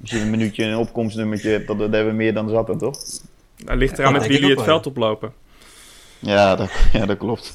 [0.00, 2.78] Als je een minuutje een opkomstnummertje hebt, dat, dat hebben we meer dan zat, dan,
[2.78, 2.98] toch?
[3.56, 5.32] Dat ligt eraan Ja, met wie jullie het wel, veld oplopen.
[6.18, 7.54] Ja, dat, ja, dat klopt.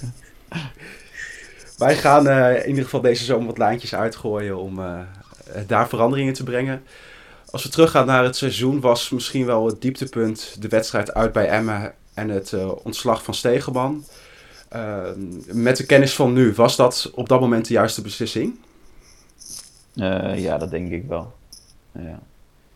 [1.77, 4.99] Wij gaan eh, in ieder geval deze zomer wat lijntjes uitgooien om eh,
[5.67, 6.83] daar veranderingen te brengen.
[7.51, 11.47] Als we teruggaan naar het seizoen, was misschien wel het dieptepunt de wedstrijd uit bij
[11.47, 14.03] Emmen en het eh, ontslag van Stegeman.
[14.69, 15.09] Eh,
[15.51, 18.55] met de kennis van nu, was dat op dat moment de juiste beslissing?
[19.95, 21.33] Eh, ja, dat denk ik wel.
[21.91, 22.19] Ja.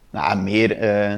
[0.09, 0.71] Nou, meer.
[0.77, 1.15] eh,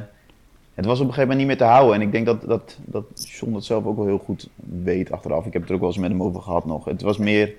[0.73, 1.95] het was op een gegeven moment niet meer te houden.
[1.95, 4.47] En ik denk dat, dat, dat John dat zelf ook wel heel goed
[4.83, 5.45] weet achteraf.
[5.45, 6.85] Ik heb het er ook wel eens met hem over gehad nog.
[6.85, 7.53] Het was meer.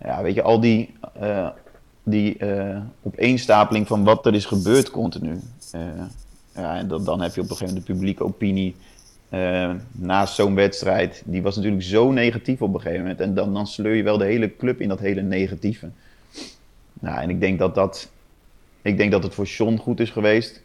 [0.00, 0.94] Ja, weet je, al die.
[1.20, 1.48] eh,
[2.06, 2.36] die
[3.02, 5.40] opeenstapeling van wat er is gebeurd continu.
[5.70, 5.80] Eh,
[6.54, 8.76] ja, en dat, dan heb je op een gegeven moment de publieke opinie.
[9.34, 11.22] Eh, naast zo'n wedstrijd.
[11.24, 13.20] Die was natuurlijk zo negatief op een gegeven moment.
[13.20, 15.90] En dan, dan sleur je wel de hele club in dat hele negatieve.
[17.00, 18.10] Nou, en ik denk dat dat.
[18.82, 20.62] Ik denk dat het voor John goed is geweest.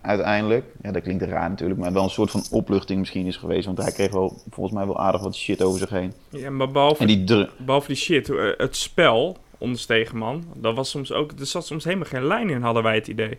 [0.00, 0.64] Uiteindelijk.
[0.82, 1.80] Ja, dat klinkt raar natuurlijk.
[1.80, 3.66] Maar wel een soort van opluchting misschien is geweest.
[3.66, 6.12] Want hij kreeg wel, volgens mij wel aardig wat shit over zich heen.
[6.28, 10.90] Ja, maar behalve En die Behalve die shit, eh, het spel onder Stegeman, dat was
[10.90, 13.38] soms ook, er zat soms helemaal geen lijn in, hadden wij het idee.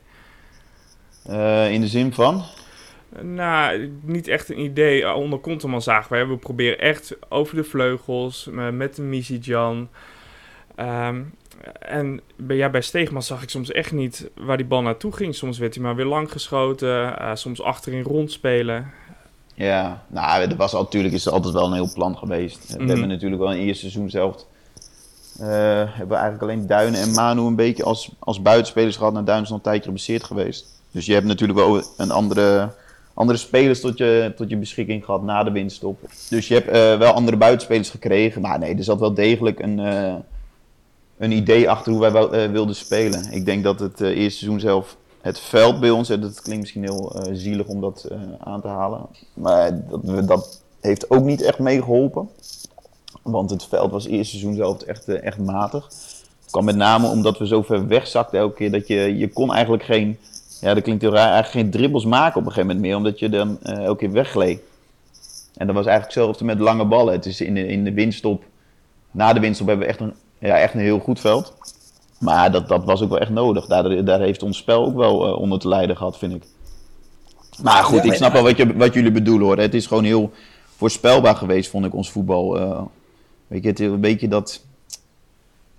[1.26, 2.43] eh, in de zin van.
[3.19, 5.04] Nou, niet echt een idee.
[5.04, 9.89] Eh, Onder Konteman zagen wij, we proberen echt over de vleugels, eh, met de Misijan.
[10.76, 11.21] Ehm
[11.80, 15.36] en bij, ja, bij Stegeman zag ik soms echt niet waar die bal naartoe ging.
[15.36, 18.91] Soms werd hij maar weer lang geschoten, eh, soms achterin rondspelen.
[19.54, 22.76] Ja, nou, er was al, natuurlijk is er altijd wel een heel plan geweest.
[22.78, 24.45] We hebben natuurlijk wel in het eerste seizoen zelf.
[25.39, 29.13] eh, hebben we eigenlijk alleen Duinen en Manu een beetje als, als buitenspelers gehad.
[29.13, 30.65] Nou, Duinen is nog een tijdje geblesseerd geweest.
[30.91, 32.74] Dus je hebt natuurlijk wel een andere,
[33.22, 36.00] andere spelers tot je, tot je beschikking gehad na de winststop.
[36.30, 38.42] Dus je hebt eh, wel andere buitenspelers gekregen.
[38.42, 40.16] Maar nee, er zat wel degelijk een, eh,
[41.18, 43.32] een idee achter hoe wij eh, wilden spelen.
[43.32, 46.84] Ik denk dat het eerste seizoen zelf het veld bij ons, en dat klinkt misschien
[46.84, 48.08] heel zielig om dat
[48.40, 49.02] aan te halen,
[49.34, 52.30] maar dat, dat heeft ook niet echt meegeholpen.
[53.22, 55.86] Want het veld was eerste seizoen zelf echt, echt matig.
[56.42, 59.54] Het kwam met name omdat we zo ver wegzakten elke keer dat je, je kon
[59.54, 60.18] eigenlijk geen,
[60.62, 63.19] ja dat klinkt heel raar, eigenlijk geen dribbles maken op een gegeven moment meer, omdat
[63.19, 64.62] je dan eh, elke keer weggleed.
[65.56, 67.13] En dat was eigenlijk hetzelfde met lange ballen.
[67.13, 68.43] Het is in de, in de winststop,
[69.12, 71.54] na de winststop hebben we echt een, ja, echt een heel goed veld.
[72.19, 73.65] Maar dat, dat was ook wel echt nodig.
[73.65, 76.43] Daar, daar heeft ons spel ook wel eh, onder te lijden gehad, vind ik.
[77.63, 79.58] Maar goed, Ja, ik snap wel wat, je, wat jullie bedoelen hoor.
[79.58, 80.32] Het is gewoon heel
[80.76, 82.60] voorspelbaar geweest, vond ik, ons voetbal.
[82.60, 82.82] eh.
[83.47, 84.65] weet je, het een beetje dat...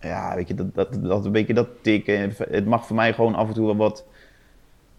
[0.01, 2.35] Ja, weet je, dat, dat, dat een beetje dat tikken.
[2.51, 4.05] Het mag voor mij gewoon af en toe wel wat...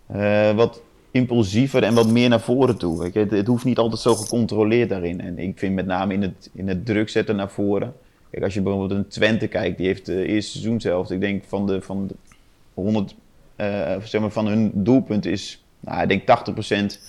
[0.05, 3.11] eh, wat impulsiever en wat meer naar voren toe.
[3.11, 3.31] Weet.
[3.31, 5.21] Het, hoeft niet altijd zo gecontroleerd daarin.
[5.21, 7.93] En ik vind met name in het, in het druk zetten naar voren...
[8.33, 11.43] Kijk, als je bijvoorbeeld een Twente kijkt, die heeft de eerste seizoen zelf, ik denk
[11.47, 12.15] van de, van de
[12.73, 13.15] 100,
[13.55, 16.99] eh, zeg maar van hun doelpunt is, nou, ik denk 80%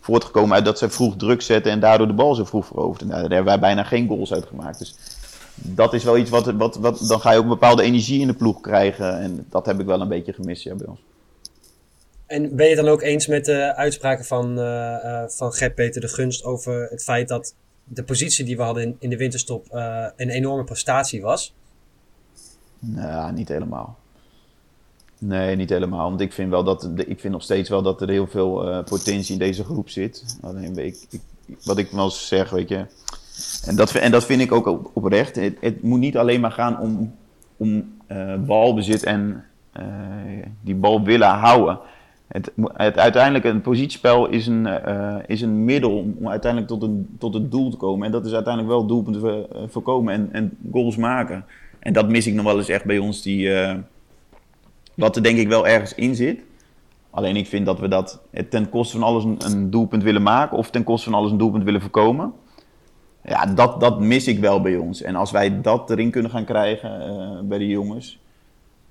[0.00, 3.08] voortgekomen uit dat zij vroeg druk zetten en daardoor de bal zo vroeg veroverden.
[3.08, 4.78] Nou, daar hebben wij bijna geen goals uit gemaakt.
[4.78, 4.94] Dus
[5.54, 8.26] dat is wel iets wat, wat, wat, dan ga je ook een bepaalde energie in
[8.26, 9.20] de ploeg krijgen.
[9.20, 11.00] En dat heb ik wel een beetje gemist ja, bij ons.
[12.32, 16.44] En ben je dan ook eens met de uitspraken van, eh van Gert-Peter de Gunst
[16.44, 20.30] over het feit dat de positie die we hadden in, in de winterstop eh, een
[20.30, 21.54] enorme prestatie was?
[22.78, 23.98] Nou, niet helemaal.
[25.18, 26.08] Nee, niet helemaal.
[26.08, 28.84] Want ik vind, wel dat, ik vind nog steeds wel dat er heel veel uh,
[28.84, 30.38] potentie in deze groep zit.
[30.42, 30.96] Alleen, ik,
[31.64, 32.86] wat ik wel zeg, weet je.
[33.66, 35.36] En dat, en dat vind ik ook oprecht.
[35.36, 37.14] Het, het moet niet alleen maar gaan om,
[37.56, 39.44] om uh, balbezit en
[39.80, 39.84] uh,
[40.60, 41.78] die bal willen houden.
[42.32, 47.16] Het, het, uiteindelijk, een positiespel is een, uh, is een middel om uiteindelijk tot, een,
[47.18, 48.06] tot het doel te komen.
[48.06, 51.44] En dat is uiteindelijk wel doelpunten voorkomen en, en goals maken.
[51.78, 53.50] En dat mis ik nog wel eens echt bij ons, die,
[54.94, 56.40] wat er denk ik wel ergens in zit.
[57.10, 60.56] Alleen ik vind dat we dat ten koste van alles een, een, doelpunt willen maken
[60.56, 62.32] of ten koste van alles een doelpunt willen voorkomen.
[63.24, 65.02] Ja, dat, dat mis ik wel bij ons.
[65.02, 68.21] En als wij dat erin kunnen gaan krijgen bij de jongens,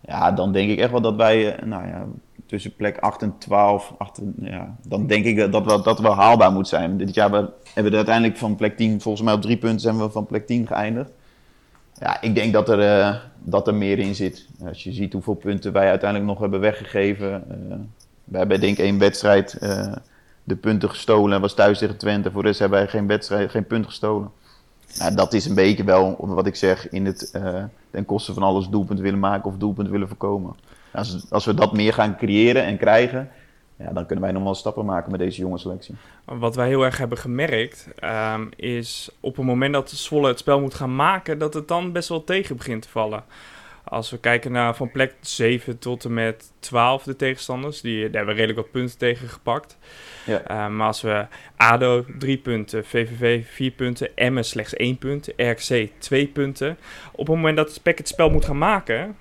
[0.01, 2.05] ja, dan denk ik echt wel dat wij, uh, nou ja,
[2.45, 6.51] tussen plek 8 en 12, 8, ja, dan denk ik dat we, dat wel haalbaar
[6.51, 6.97] moet zijn.
[6.97, 7.31] Dit jaar
[7.73, 10.47] hebben we uiteindelijk van plek 10, volgens mij op drie punten zijn we van plek
[10.47, 11.11] 10 geëindigd.
[11.93, 14.47] Ja, ik denk dat er, uh, dat er meer in zit.
[14.67, 17.43] Als je ziet hoeveel punten wij uiteindelijk nog hebben weggegeven.
[17.49, 17.75] Uh,
[18.23, 19.57] we hebben denk ik één wedstrijd
[20.43, 21.41] de punten gestolen.
[21.41, 22.31] Was thuis tegen Twente.
[22.31, 24.31] Voor de rest hebben wij geen wedstrijd, geen punt gestolen.
[24.97, 27.31] Nou, dat is een beetje wel wat ik zeg in het
[27.91, 30.55] ten koste van alles doelpunt willen maken of doelpunt willen voorkomen.
[30.93, 33.29] Als, als we dat meer gaan creëren en krijgen,
[33.75, 35.95] ja, dan kunnen wij nog wel stappen maken met deze jonge selectie.
[36.25, 37.87] Wat wij heel erg hebben gemerkt,
[38.33, 41.91] um, is op het moment dat Zwolle het spel moet gaan maken, dat het dan
[41.91, 43.23] best wel tegen begint te vallen.
[43.91, 48.11] Als we kijken naar van plek 7 tot en met 12 de tegenstanders, die, daar
[48.11, 49.77] hebben we redelijk wat punten tegen gepakt.
[50.25, 50.65] Ja.
[50.65, 51.25] Um, maar als we
[51.55, 56.77] ADO 3 punten, VVV 4 punten, Emmen slechts 1 punt, RKC 2 punten.
[57.11, 59.17] Op het moment dat Spek het spel moet gaan maken,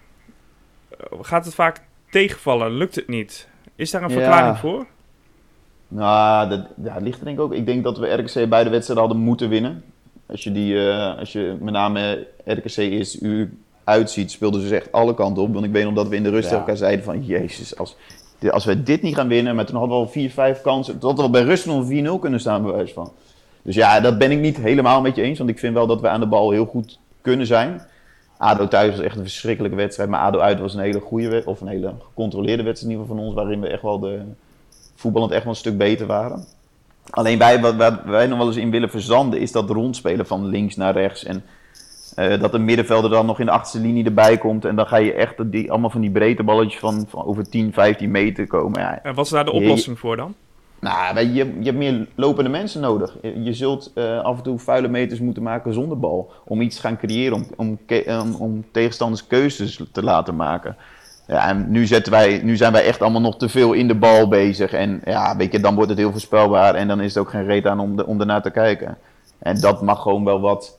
[1.20, 1.80] gaat het vaak
[2.10, 3.48] tegenvallen, lukt het niet.
[3.74, 4.60] Is daar een verklaring ja.
[4.60, 4.86] voor?
[5.88, 7.54] Nou, dat ja, ligt er denk ik ook.
[7.54, 9.84] Ik denk dat we RKC beide wedstrijden hadden moeten winnen.
[10.26, 13.50] Als je, die, uh, als je met name RKC eerst uur
[13.90, 15.52] uitziet, speelden ze echt alle kanten op.
[15.52, 16.56] Want ik weet nog dat we in de rust ja.
[16.56, 17.24] elkaar zeiden van...
[17.24, 17.96] Jezus, als,
[18.50, 19.54] als we dit niet gaan winnen...
[19.54, 20.98] Maar toen hadden we al vier, vijf kansen.
[20.98, 23.12] Toen hadden we bij rust nog 4-0 kunnen staan, bij wijze van.
[23.62, 25.38] Dus ja, dat ben ik niet helemaal met je eens.
[25.38, 27.82] Want ik vind wel dat we aan de bal heel goed kunnen zijn.
[28.36, 30.08] ADO thuis was echt een verschrikkelijke wedstrijd.
[30.10, 33.16] Maar ADO uit was een hele goede of een hele gecontroleerde wedstrijd in ieder geval
[33.16, 33.34] van ons.
[33.34, 34.20] Waarin we echt wel de
[34.94, 36.44] voetballend echt wel een stuk beter waren.
[37.10, 37.74] Alleen wij, wat
[38.04, 41.24] wij nog wel eens in willen verzanden is dat rondspelen van links naar rechts.
[41.24, 41.44] En
[42.20, 44.64] uh, dat de middenvelder dan nog in de achterste linie erbij komt.
[44.64, 47.72] En dan ga je echt die, allemaal van die breedte balletjes van, van over 10,
[47.72, 48.80] 15 meter komen.
[48.80, 50.34] Ja, en wat is daar de oplossing voor dan?
[50.80, 53.16] Nou, je, je hebt meer lopende mensen nodig.
[53.22, 56.32] Je, je zult uh, af en toe vuile meters moeten maken zonder bal.
[56.44, 60.76] Om iets te gaan creëren, om, om, om, om tegenstanders keuzes te laten maken.
[61.26, 63.94] Ja, en nu, zetten wij, nu zijn wij echt allemaal nog te veel in de
[63.94, 64.72] bal bezig.
[64.72, 66.74] En ja, weet je, dan wordt het heel voorspelbaar.
[66.74, 68.98] En dan is het ook geen reet aan om, de, om ernaar te kijken.
[69.38, 70.78] En dat mag gewoon wel wat,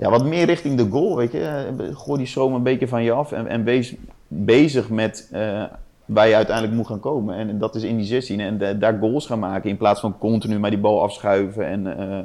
[0.00, 1.72] ja, wat meer richting de goal, weet je.
[1.94, 3.32] Gooi die stroom een beetje van je af.
[3.32, 3.94] En, en wees
[4.28, 5.28] bezig met...
[5.32, 5.64] Uh,
[6.04, 7.36] waar je uiteindelijk moet gaan komen.
[7.36, 10.18] En dat is in die 16 en de, daar goals gaan maken in plaats van
[10.18, 12.18] continu maar die bal afschuiven en uh,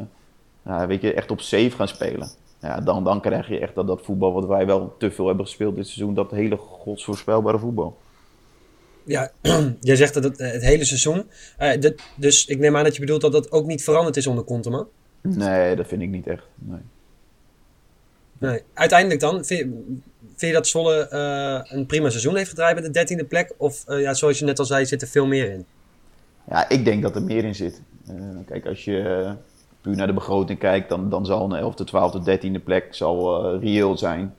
[0.61, 2.29] nou, weet je, echt op safe gaan spelen.
[2.61, 5.45] Ja, dan, dan krijg je echt dat, dat voetbal wat wij wel te veel hebben
[5.45, 7.97] gespeeld dit seizoen, dat hele godsvoorspelbare voetbal.
[9.03, 9.31] Ja,
[9.79, 11.23] jij zegt dat het, het hele seizoen.
[11.59, 14.27] Uh, de, dus ik neem aan dat je bedoelt dat dat ook niet veranderd is
[14.27, 14.87] onder Konteman?
[15.21, 16.43] Nee, dat vind ik niet echt.
[16.55, 16.79] Nee.
[18.73, 19.73] Uiteindelijk dan, vind,
[20.19, 23.53] vind je dat Zwolle uh, een prima seizoen heeft gedraaid met de dertiende plek?
[23.57, 25.65] Of uh, ja, zoals je net al zei, zit er veel meer in?
[26.49, 27.81] Ja, ik denk dat er meer in zit.
[28.09, 29.33] Uh, kijk, als je
[29.81, 33.97] puur naar de begroting kijkt, dan, dan zal een 11e, 12e, 13e plek zal, reëel
[33.97, 34.35] zijn.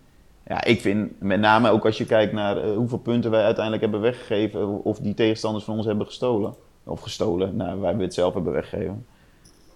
[0.47, 4.01] Ja, ik vind met name ook als je kijkt naar hoeveel punten wij uiteindelijk hebben
[4.01, 6.55] weggegeven, of die tegenstanders van ons hebben gestolen.
[6.85, 9.07] Of gestolen, nou, wij het zelf hebben weggegeven.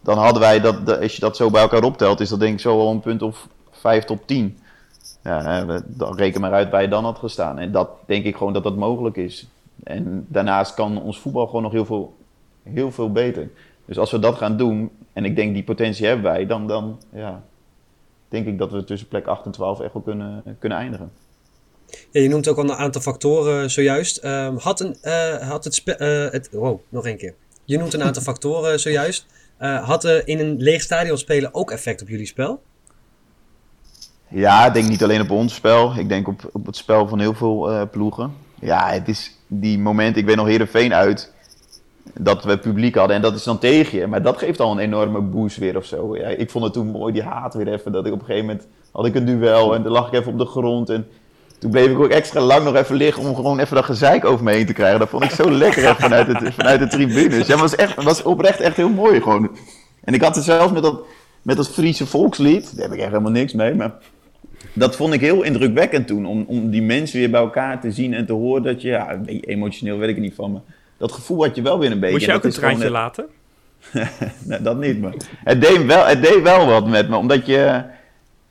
[0.03, 2.61] Dan hadden wij dat, als je dat zo bij elkaar optelt, is dat denk ik
[2.61, 3.49] zo wel een punt of
[3.81, 4.59] 5 tot 10.
[5.23, 7.59] Ja, dan reken maar uit waar je dan had gestaan.
[7.59, 9.49] En dat denk ik gewoon dat dat mogelijk is.
[9.83, 12.15] En daarnaast kan ons voetbal gewoon nog heel veel,
[12.63, 13.51] heel veel beter.
[13.85, 17.01] Dus als we dat gaan doen, en ik denk die potentie hebben wij, dan, dan
[17.13, 17.43] ja,
[18.29, 21.13] denk ik dat we tussen plek 8 en 12 echt wel kunnen, kunnen eindigen.
[22.11, 24.25] Ja, je noemt ook al een aantal factoren zojuist.
[24.25, 25.97] Um, had, een, uh, had het, uh,
[26.31, 26.49] het.
[26.53, 27.35] Wow, nog één keer.
[27.65, 29.27] Je noemt een aantal factoren zojuist.
[29.59, 32.63] Had er in een leeg stadion spelen ook effect op jullie spel?
[34.31, 35.93] Ja, ik denk niet alleen op ons spel.
[35.97, 38.33] Ik denk op, op het spel van heel veel uh, ploegen.
[38.61, 41.33] Ja, het is die moment, ik weet nog Heerenveen uit,
[42.19, 44.07] dat we publiek hadden en dat is dan tegen je.
[44.07, 46.17] Maar dat geeft al een enorme boost weer of zo.
[46.17, 48.47] Ja, ik vond het toen mooi, die haat weer even, dat ik op een gegeven
[48.47, 51.07] moment had ik een duel en dan lag ik even op de grond en
[51.59, 54.45] toen bleef ik ook extra lang nog even liggen om gewoon even dat gezeik over
[54.45, 54.99] me heen te krijgen.
[54.99, 57.47] Dat vond ik zo lekker vanuit, het, vanuit de tribunes.
[57.47, 59.51] Ja, was, echt, was oprecht echt heel mooi gewoon.
[60.05, 61.01] En ik had het zelfs met dat,
[61.43, 63.93] met dat Friese volkslied, daar heb ik echt helemaal niks mee, maar
[64.73, 66.27] dat vond ik heel indrukwekkend toen.
[66.27, 69.13] Om, om die mensen weer bij elkaar te zien en te horen dat je, ja,
[69.13, 70.59] een beetje emotioneel weet ik niet van me.
[70.97, 72.17] Dat gevoel had je wel weer een beetje.
[72.17, 73.27] Moet je ook een traantje net- laten?
[74.47, 77.17] Nee, dat niet, maar het deed, wel, het deed wel wat met me.
[77.17, 77.83] Omdat je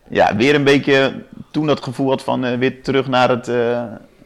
[0.09, 1.13] ja, weer een beetje
[1.51, 3.83] toen dat gevoel had van eh, weer terug naar het, eh,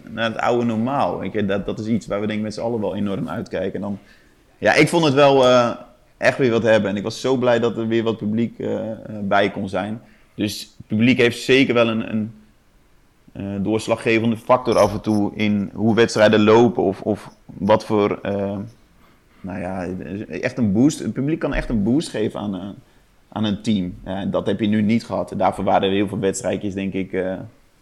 [0.09, 1.23] naar het oude normaal.
[1.23, 3.73] Je, dat, dat is iets waar we denk ik met z'n allen wel enorm uitkijken.
[3.73, 3.99] En dan,
[4.57, 5.69] ja, ik vond het wel eh,
[6.17, 6.89] echt weer wat hebben.
[6.89, 8.63] En ik was zo blij dat er weer wat publiek
[9.21, 10.01] bij kon zijn.
[10.35, 12.31] Dus het publiek heeft zeker wel een, een
[13.31, 16.83] eh, doorslaggevende factor af en toe in hoe wedstrijden lopen.
[16.83, 18.19] Of, of wat voor...
[18.21, 18.57] eh,
[19.41, 19.87] nou ja,
[20.27, 20.99] echt een boost.
[20.99, 22.67] Het publiek kan echt een boost geven aan, eh,
[23.29, 23.95] aan een team.
[24.03, 25.33] En dat heb je nu niet gehad.
[25.37, 27.17] Daarvoor waren er heel veel wedstrijdjes, denk ik,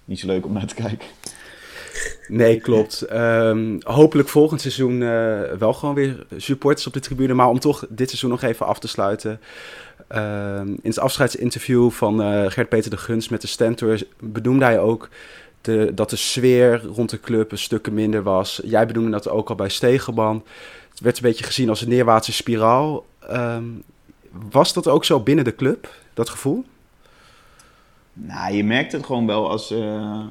[0.05, 1.07] niet zo leuk om naar te kijken.
[2.27, 3.01] Nee, klopt.
[3.01, 7.33] Ehm, hopelijk volgend seizoen eh, wel gewoon weer supporters op de tribune.
[7.33, 9.39] Maar om toch dit seizoen nog even af te sluiten.
[10.07, 15.09] Ehm, in het afscheidsinterview van eh, Gert-Peter de Guns met de Stentor benoemde hij ook
[15.61, 18.61] de, dat de sfeer rond de club een stukken minder was.
[18.63, 20.43] Jij benoemde dat ook al bij Stegenman.
[20.89, 23.05] Het werd een beetje gezien als een neerwaartse spiraal.
[23.19, 23.65] Ehm,
[24.49, 26.65] was dat ook zo binnen de club, dat gevoel?
[28.13, 30.25] Nou, je merkt het gewoon wel als, eh,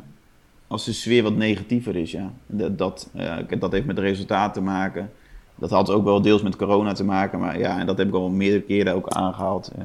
[0.71, 2.33] als de sfeer wat negatiever is, ja.
[2.47, 5.11] Dat, dat, eh, dat heeft met de resultaten te maken.
[5.55, 8.15] Dat had ook wel deels met corona te maken, maar ja, en dat heb ik
[8.15, 9.71] al meerdere keren ook aangehaald.
[9.79, 9.85] eh.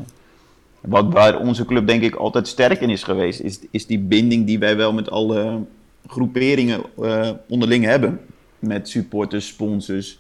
[0.82, 4.45] Wat waar onze club denk ik altijd sterk in is geweest, is, is die binding
[4.45, 5.60] die wij wel met alle
[6.08, 8.19] groeperingen eh, onderling hebben.
[8.60, 10.19] Met supporters, sponsors,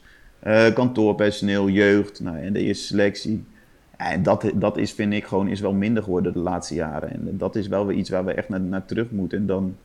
[0.73, 3.43] kantoorpersoneel, jeugd nou, en de eerste selectie.
[3.97, 7.11] En dat, dat is, vind ik, gewoon is wel minder geworden de laatste jaren.
[7.11, 9.37] En dat is wel weer iets waar we echt naar, naar terug moeten.
[9.37, 9.75] En dan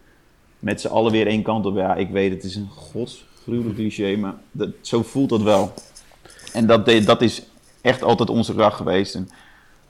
[0.61, 1.77] met z'n allen weer één kant op.
[1.77, 5.73] Ja, ik weet, het is een godsgruwelijk cliché, maar dat, zo voelt dat wel.
[6.53, 7.43] En dat, dat is
[7.81, 9.15] echt altijd onze kracht geweest.
[9.15, 9.29] En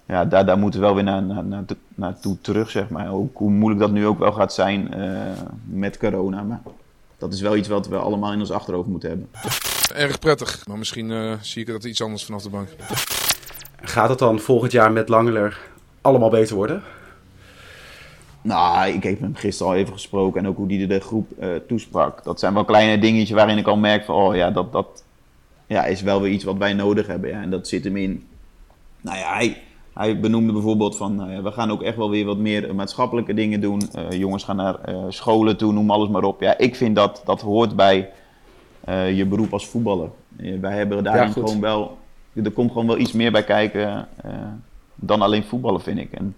[0.07, 3.13] ja, daar, daar moeten we wel weer naar, naar, naar, naartoe terug, zeg maar.
[3.13, 6.43] Ook hoe moeilijk dat nu ook wel gaat zijn eh, met corona.
[6.43, 6.61] Maar
[7.19, 9.29] dat is wel iets wat we allemaal in ons achterhoofd moeten hebben.
[9.95, 12.69] Erg prettig, maar misschien eh, zie ik dat iets anders vanaf de bank.
[13.83, 15.61] Gaat het dan volgend jaar met Langeler
[16.01, 16.83] allemaal beter worden?
[18.43, 21.49] Nou, ik heb hem gisteren al even gesproken en ook hoe die de groep eh,
[21.69, 22.25] toesprak.
[22.25, 25.05] Dat zijn wel kleine dingetjes waarin ik al merk van, oh ja, dat, dat
[25.67, 27.31] ja, is wel weer iets wat wij nodig hebben.
[27.31, 27.43] Ja.
[27.43, 28.27] En dat zit hem in.
[29.01, 32.39] Nou ja, hij, hij benoemde bijvoorbeeld van, ja, we gaan ook echt wel weer wat
[32.39, 33.81] meer maatschappelijke dingen doen.
[33.95, 36.41] Eh, jongens gaan naar eh, scholen toe, noem alles maar op.
[36.41, 38.11] Ja, ik vind dat dat hoort bij
[38.81, 40.11] eh, je beroep als voetballer.
[40.37, 41.43] Eh, wij hebben daarin goed.
[41.49, 41.99] gewoon wel,
[42.33, 44.33] er komt gewoon wel iets meer bij kijken eh,
[44.95, 46.13] dan alleen voetballen, vind ik.
[46.13, 46.37] En,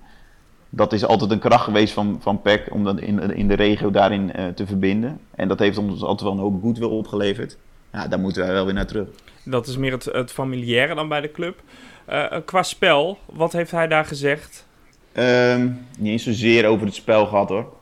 [0.74, 3.90] dat is altijd een kracht geweest van, van PEC om dat in, in de regio
[3.90, 5.20] daarin eh, te verbinden.
[5.35, 7.56] En dat heeft ons altijd wel een hoop goodwill opgeleverd.
[7.92, 9.08] Ja, daar moeten wij wel weer naar terug.
[9.44, 11.61] Dat is meer het, het familiaire dan bij de club.
[12.04, 14.66] Eh, eh, qua spel, wat heeft hij daar gezegd?
[15.12, 17.72] Ehm, niet eens zozeer over het spel gehad hoor.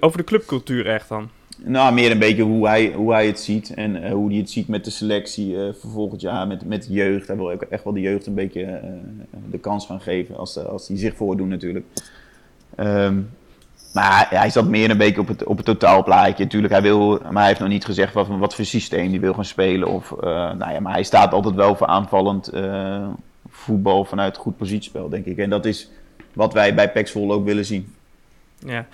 [0.00, 1.30] Over de clubcultuur echt dan?
[1.64, 3.74] Nou, meer een beetje hoe hij, hoe hij het ziet.
[3.74, 6.86] En eh, hoe hij het ziet met de selectie eh, voor volgend jaar, met, met
[6.90, 7.26] jeugd.
[7.26, 8.88] Hij wil echt wel de jeugd een beetje eh,
[9.50, 11.84] de kans gaan geven als, als die zich voordoen natuurlijk.
[12.76, 13.18] Ehm,
[13.94, 16.44] maar hij- hij zat meer een beetje op het, op het totaalplaatje.
[16.44, 19.34] Natuurlijk, hij wil, maar hij heeft nog niet gezegd wat, wat voor systeem hij wil
[19.34, 19.88] gaan spelen.
[19.88, 22.50] Of, nou ja, maar hij staat altijd wel voor aanvallend
[23.48, 25.36] voetbal vanuit goed positiespel, denk ik.
[25.38, 25.90] En dat is
[26.32, 27.94] wat wij bij Zwolle ook willen zien.
[28.66, 28.86] Ja.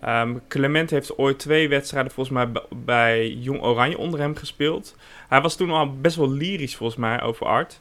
[0.00, 4.96] Ehm, Clement heeft ooit twee wedstrijden volgens mij bij Jong Oranje onder hem gespeeld.
[5.28, 7.80] Hij was toen al best wel lyrisch volgens mij over Art.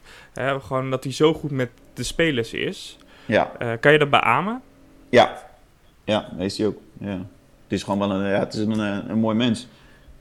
[0.62, 2.98] Gewoon dat hij zo goed met de spelers is.
[3.26, 3.52] Ja.
[3.60, 4.62] Eh, kan je dat beamen?
[5.10, 5.42] Ja,
[6.04, 6.78] ja, dat is hij ook.
[7.00, 7.10] Ja.
[7.64, 9.68] Het is gewoon wel een, ja, het is een, eh, een mooi mens.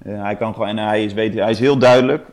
[0.05, 2.27] Eh, hij, kan gewoon, en hij, is, weet, hij is heel duidelijk,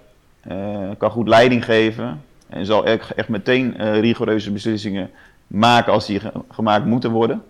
[0.97, 5.09] kan goed leiding geven en zal echt, echt meteen rigoureuze beslissingen
[5.47, 7.43] maken als die ge- gemaakt moeten worden.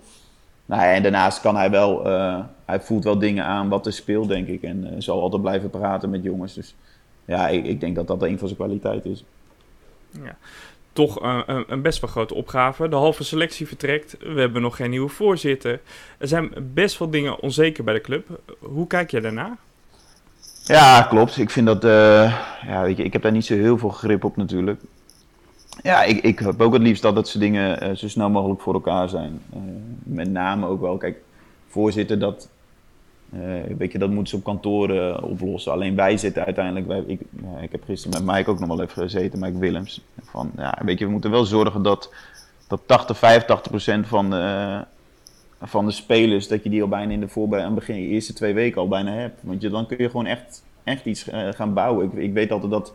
[0.65, 3.93] Nou, ja, en daarnaast kan hij wel, eh, hij voelt wel dingen aan wat er
[3.93, 4.61] speelt, denk ik.
[4.61, 6.53] En eh, zal altijd blijven praten met jongens.
[6.53, 6.75] Dus
[7.25, 9.23] ja, ik, ik denk dat dat een van zijn kwaliteiten is.
[10.93, 12.89] Toch eh, een, een best wel grote opgave.
[12.89, 14.17] De halve selectie vertrekt.
[14.19, 15.81] We hebben nog geen nieuwe voorzitter.
[16.17, 18.27] Er zijn best wel dingen onzeker bij de club.
[18.59, 19.57] Hoe kijk jij daarna?
[20.63, 21.37] Ja, klopt.
[21.37, 24.37] Ik vind dat, ja, weet je, ik heb daar niet zo heel veel grip op
[24.37, 24.81] natuurlijk.
[25.83, 28.61] Ja, ik, ik heb ook het liefst dat dat soort dingen eh, zo snel mogelijk
[28.61, 29.41] voor elkaar zijn.
[29.53, 29.59] Eh,
[30.03, 31.17] met name ook wel, kijk,
[31.67, 32.49] voorzitter, dat,
[33.31, 35.71] eh, weet je, dat moeten ze op kantoor eh, oplossen.
[35.71, 37.21] Alleen wij zitten uiteindelijk, wij, ik,
[37.61, 40.01] ik heb gisteren met Mike ook nog wel even gezeten, Mike Willems.
[40.23, 42.13] Van, ja, weet je, we moeten wel zorgen dat,
[42.67, 44.83] dat 80, 85 procent van de,
[45.61, 48.81] van de spelers, dat je die al bijna in de voorbereiding, begin, eerste twee weken
[48.81, 49.39] al bijna hebt.
[49.43, 52.05] Want je, dan kun je gewoon echt, echt iets gaan bouwen.
[52.05, 52.93] Ik, ik weet altijd dat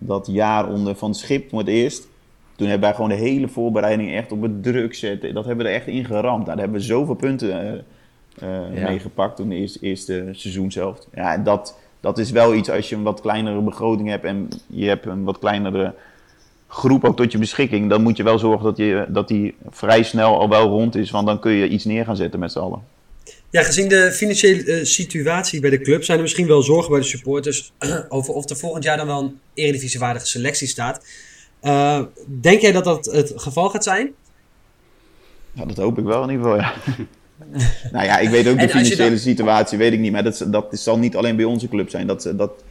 [0.00, 2.08] dat jaar onder Van Schip voor het eerst,
[2.56, 5.34] Toen hebben wij gewoon de hele voorbereiding echt op het druk zetten.
[5.34, 6.24] Dat hebben we er echt in geramd.
[6.24, 8.88] Nou, daar hebben we zoveel punten uh, uh, Ja.
[8.88, 10.98] meegepakt toen de eerste, eerste seizoen zelf.
[11.14, 14.48] Ja, en dat, dat is wel iets als je een wat kleinere begroting hebt en
[14.66, 15.94] je hebt een wat kleinere
[16.68, 17.90] groep ook tot je beschikking.
[17.90, 21.10] Dan moet je wel zorgen dat, je, dat die vrij snel al wel rond is,
[21.10, 22.82] want dan kun je iets neer gaan zetten met z'n allen.
[23.50, 27.00] Ja, gezien de financiële eh, situatie bij de club zijn er misschien wel zorgen bij
[27.00, 27.72] de supporters
[28.08, 31.06] over of er volgend jaar dan wel een eredivisiewaardige selectie staat.
[31.60, 32.02] Eh,
[32.40, 34.10] denk jij dat dat het geval gaat zijn?
[35.52, 36.74] Ja, dat hoop ik wel in ieder geval, ja.
[37.92, 40.12] nou ja, ik weet ook de financiële dan- situatie, weet ik niet.
[40.12, 42.06] Maar dat, dat zal niet alleen bij onze club zijn.
[42.06, 42.64] Dat, dat,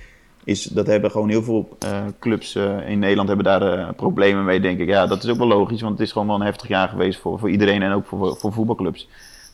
[0.44, 2.56] is, dat hebben gewoon heel veel eh, clubs
[2.88, 4.88] in Nederland hebben daar problemen mee, denk ik.
[4.88, 7.20] Ja, dat is ook wel logisch, want het is gewoon wel een heftig jaar geweest
[7.20, 9.08] voor, voor iedereen en ook voor, voor voetbalclubs.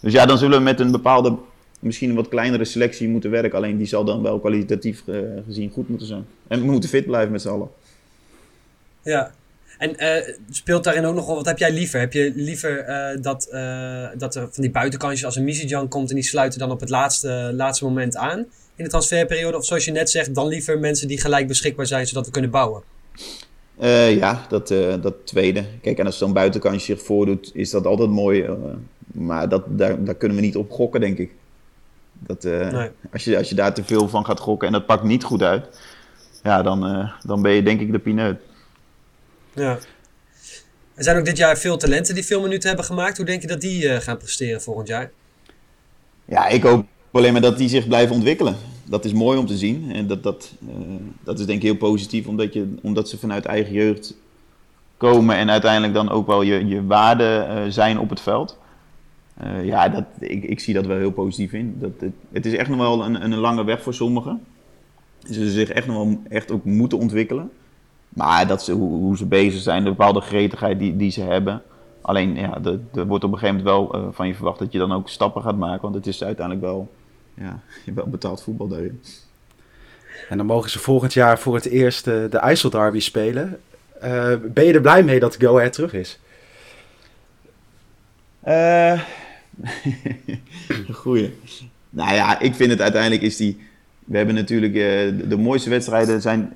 [0.06, 1.38] Dus ja, dan zullen we met een bepaalde,
[1.80, 3.58] misschien een wat kleinere selectie moeten werken.
[3.58, 6.26] Alleen die zal dan wel kwalitatief eh, gezien goed moeten zijn.
[6.48, 7.70] En we moeten fit blijven met z'n allen.
[9.02, 9.32] Ja.
[9.78, 12.00] En eh, speelt daarin ook nog wel, wat heb jij liever?
[12.00, 13.48] Heb je liever eh, dat,
[14.18, 16.90] dat er van die buitenkansjes als een Misijan komt en die sluiten dan op het
[16.90, 18.40] laatste, laatste moment aan
[18.76, 19.58] in de transferperiode?
[19.58, 22.52] Of zoals je net zegt, dan liever mensen die gelijk beschikbaar zijn zodat we kunnen
[22.52, 22.84] bouwen?
[24.20, 24.68] Ja, dat,
[25.02, 25.66] dat tweede.
[25.82, 28.46] Kijk, en als zo'n buitenkansje zich voordoet, is dat altijd mooi.
[29.06, 31.32] Maar dat, daar, daar kunnen we niet op gokken, denk ik.
[32.20, 32.90] Dat, eh, Nee.
[33.12, 35.42] als, je, als je daar te veel van gaat gokken en dat pakt niet goed
[35.42, 35.66] uit,
[36.44, 38.40] ja, dan, eh, dan ben je denk ik de pineut.
[39.54, 39.78] Ja.
[40.94, 43.18] Er zijn ook dit jaar veel talenten die veel minuten hebben gemaakt.
[43.18, 45.12] Hoe denk je dat die eh, gaan presteren volgend jaar?
[46.26, 48.56] Ja, ik hoop alleen maar dat die zich blijven ontwikkelen.
[48.84, 49.92] Dat is mooi om te zien.
[49.92, 50.52] En dat, dat,
[51.24, 54.16] dat is denk ik heel positief, omdat, je, omdat ze vanuit eigen jeugd
[54.98, 58.58] komen en uiteindelijk dan ook wel je, je waarde zijn op het veld.
[59.36, 61.76] Eh, ja, dat, ik, ik zie dat wel heel positief in.
[61.80, 64.44] Dat, het, het is echt nog wel een, een lange weg voor sommigen.
[65.24, 67.52] Ze zullen zich echt nog wel echt ook moeten ontwikkelen.
[68.10, 71.62] Maar dat ze, hoe, hoe ze bezig zijn, de bepaalde gretigheid die, die ze hebben.
[72.02, 72.60] Alleen, ja,
[72.94, 75.10] er wordt op een gegeven moment wel eh, van je verwacht dat je dan ook
[75.10, 75.82] stappen gaat maken.
[75.82, 76.92] Want het is uiteindelijk wel,
[77.34, 77.60] ja,
[77.96, 79.02] wel betaald voetbal daarin.
[80.30, 83.60] En dan mogen ze volgend jaar voor het eerst eh, de IJsselderby spelen.
[84.54, 86.20] Ben je er blij mee dat Go Ahead terug is?
[88.40, 89.02] Eh
[91.02, 91.34] goeie.
[91.90, 93.58] Nou ja, ik vind het uiteindelijk is die...
[94.06, 94.74] We hebben natuurlijk...
[94.74, 96.54] eh, de, de mooiste wedstrijden zijn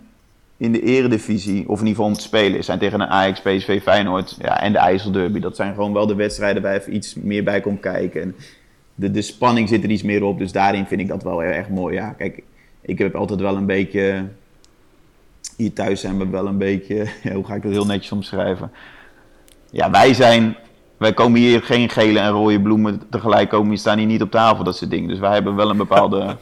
[0.60, 3.82] in de eredivisie, of in ieder geval om te spelen, zijn tegen een Ajax, PSV,
[3.82, 5.40] Feyenoord ja, en de IJsselderby.
[5.40, 8.22] Dat zijn gewoon wel de wedstrijden waar even iets meer bij komt kijken.
[8.22, 8.36] En
[8.96, 11.52] de, de spanning zit er iets meer op, dus daarin vind ik dat wel heel
[11.52, 11.96] erg mooi.
[11.96, 12.44] Ja, kijk,
[12.82, 14.26] ik heb altijd wel een beetje...
[15.56, 17.08] Hier thuis zijn we wel een beetje...
[17.34, 18.72] Hoe ga ik dat heel netjes omschrijven?
[19.72, 20.56] Ja, wij zijn
[21.00, 23.70] wij komen hier geen gele en rode bloemen tegelijk komen.
[23.70, 25.10] Die staan hier niet op tafel, dat soort dingen.
[25.10, 26.38] Dus wij hebben wel een bepaalde.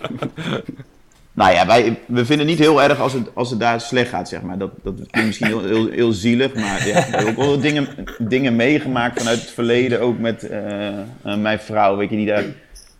[1.34, 4.10] nou ja, wij, we vinden het niet heel erg als het, als het daar slecht
[4.10, 4.58] gaat, zeg maar.
[4.58, 6.54] Dat, dat klinkt misschien heel, heel, heel zielig.
[6.54, 10.02] Maar ja, we hebben ook wel dingen, dingen meegemaakt vanuit het verleden.
[10.02, 11.06] Ook met eh, eh,
[11.38, 12.46] mijn vrouw, weet je, die daar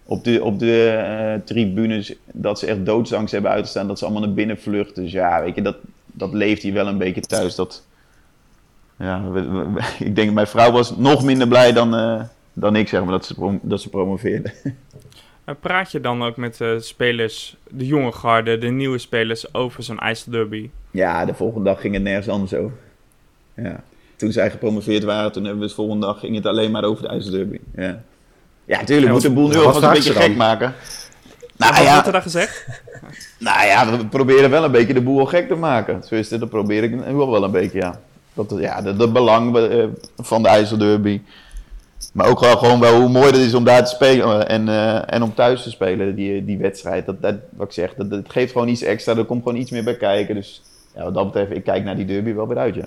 [0.06, 2.14] op de, op de eh, tribunes.
[2.26, 3.88] dat ze echt doodsangst hebben uitgestaan.
[3.88, 5.04] Dat ze allemaal naar binnen vluchten.
[5.04, 7.56] Dus ja, weet je, dat, dat leeft hier wel een beetje thuis.
[7.56, 7.84] Dat,
[9.00, 12.22] ja, we- we- we- ik denk mijn vrouw was nog minder blij dan, eh,
[12.54, 14.52] dan ik, zeg maar, dat ze, prom- dat ze promoveerde.
[15.46, 19.84] En praat je dan ook met eh, spelers, de jonge garde, de nieuwe spelers, over
[19.84, 20.70] zo'n IJsselderby?
[20.92, 22.78] Ja, de volgende dag ging het nergens anders over.
[23.54, 23.84] Ja.
[24.16, 27.04] Toen zij gepromoveerd waren, toen hebben we de volgende dag ging het alleen maar over
[27.04, 27.60] de IJsselderby.
[27.76, 28.02] Ja,
[28.66, 30.22] ja tuurlijk, En moet de wat- boel nu wat alvast een beetje dan?
[30.22, 30.74] gek maken.
[31.58, 32.68] Wat Nou wordt er daar gezegd?
[33.40, 36.00] nou ja, we proberen wel een beetje de boel gek te maken.
[36.02, 38.00] Tenminste, dat probeer ik nu wel wel een beetje, ja.
[38.38, 39.86] Dat, ja, de, de belang eh,
[40.18, 41.22] van de IJsselderby.
[42.14, 45.14] Maar ook wel gewoon wel hoe mooi het is om daar te spelen en, eh,
[45.14, 47.06] en om thuis te spelen, die, die wedstrijd.
[47.06, 49.72] Dat, dat, wat ik zeg, dat, dat geeft gewoon iets extra, er komt gewoon iets
[49.72, 50.36] meer bij kijken.
[50.36, 50.62] Dus
[50.96, 52.86] ja, wat dat betreft, ik kijk naar die derby wel weer uit, ja.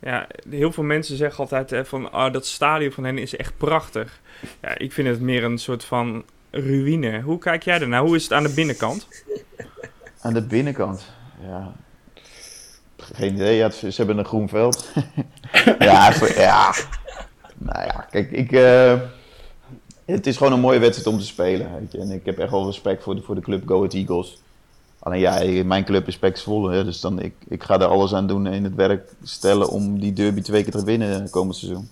[0.00, 3.56] Ja, heel veel mensen zeggen altijd hè, van oh, dat stadion van hen is echt
[3.56, 4.20] prachtig.
[4.62, 7.20] Ja, ik vind het meer een soort van ruïne.
[7.20, 8.02] Hoe kijk jij ernaar?
[8.02, 9.08] Hoe is het aan de binnenkant?
[10.20, 11.12] Aan de binnenkant,
[11.46, 11.72] ja.
[13.14, 14.90] Geen idee, ze hebben een groen veld.
[15.78, 16.74] ja, ja.
[17.58, 18.52] Nou ja, kijk, ik...
[18.52, 19.00] eh,
[20.04, 21.98] het is gewoon een mooie wedstrijd om te spelen, weet je.
[21.98, 24.42] En ik heb echt wel respect voor de, voor de club Go Ahead Eagles.
[24.98, 28.46] Alleen ja, mijn club is Pax dus dan, ik, ik ga er alles aan doen
[28.46, 31.88] in het werk stellen om die derby twee keer te winnen komend seizoen.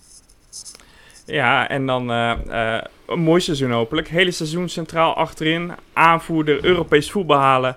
[1.26, 4.08] Ja, en dan eh, eh, een mooi seizoen hopelijk.
[4.08, 5.72] Hele seizoen centraal achterin.
[5.92, 7.76] Aanvoerder, Europees voetbal halen.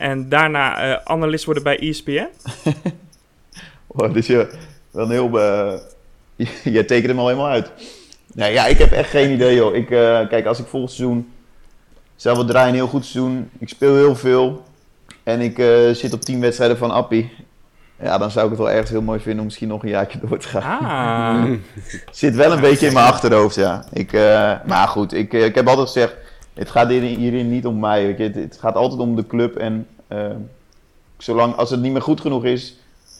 [0.00, 2.28] En daarna eh, analist worden bij ESPN.
[3.92, 4.50] Oh, dus je,
[4.90, 5.40] wel een heel...
[5.40, 5.78] eh,
[6.74, 7.70] jij tekent hem al helemaal uit.
[8.34, 9.74] Nee, ja, ik heb echt geen idee, joh.
[9.74, 11.32] Ik, eh, kijk, als ik volgend seizoen...
[12.16, 13.50] Zelf we draaien een heel goed seizoen.
[13.58, 14.64] Ik speel heel veel.
[15.22, 15.56] En ik
[15.96, 17.32] zit op 10 wedstrijden van Appie.
[18.02, 20.18] Ja, dan zou ik het wel ergens heel mooi vinden om misschien nog een jaartje
[20.22, 20.78] door te gaan.
[20.80, 21.52] Ah,
[22.10, 23.84] Zit wel een beetje in mijn achterhoofd, ja.
[23.92, 24.12] Ik,
[24.66, 26.16] maar goed, ik, ik heb altijd gezegd,
[26.54, 28.14] het gaat hierin, niet om mij.
[28.18, 29.56] Het, gaat altijd om de club.
[29.56, 30.26] En eh,
[31.18, 32.76] zolang, als het niet meer goed genoeg is,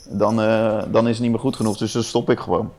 [0.09, 1.77] dan, eh, dan is het niet meer goed genoeg.
[1.77, 2.73] Dus dan stop ik gewoon.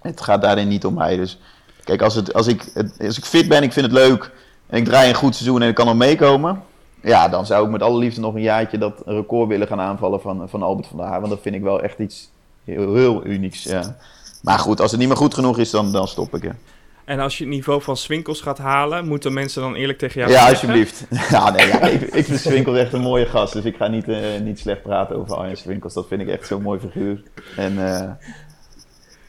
[0.00, 1.16] Het gaat daarin niet om mij.
[1.16, 1.38] Dus
[1.84, 4.32] kijk, als, het, als, ik, als ik fit ben, ik vind het leuk
[4.66, 6.62] en ik draai een goed seizoen en ik kan nog meekomen.
[7.02, 10.20] Ja, dan zou ik met alle liefde nog een jaartje dat record willen gaan aanvallen
[10.20, 11.20] van, van Albert van der Haar.
[11.20, 12.30] Want dat vind ik wel echt iets
[12.64, 13.62] heel, unieks.
[13.62, 13.96] Ja.
[14.42, 16.42] Maar goed, als het niet meer goed genoeg is, dan, dan stop ik.
[16.42, 16.56] Ja,
[17.04, 20.32] en als je het niveau van Swinkels gaat halen, moeten mensen dan eerlijk tegen jou
[20.32, 20.68] ja zeggen?
[20.68, 21.04] alsjeblieft.
[21.30, 23.52] Ja, nee, ja, ik, ik vind Swinkels echt een mooie gast.
[23.52, 25.94] Dus ik ga niet, eh, niet slecht praten over Arjen Swinkels.
[25.94, 27.22] Dat vind ik echt zo'n mooi figuur.
[27.56, 28.10] En eh,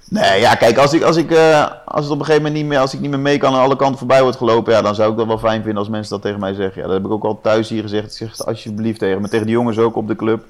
[0.10, 2.70] nee, ja, kijk, als, ik, als, ik, eh, als het op een gegeven moment niet
[2.72, 4.96] meer, als ik niet meer mee kan en alle kanten voorbij wordt gelopen, ja, dan
[4.96, 6.82] zou ik dat wel fijn vinden als mensen dat tegen mij zeggen.
[6.82, 8.14] Ja, dat heb ik ook al thuis hier gezegd.
[8.14, 10.44] Zeg het alsjeblieft tegen me, tegen de jongens ook op de club.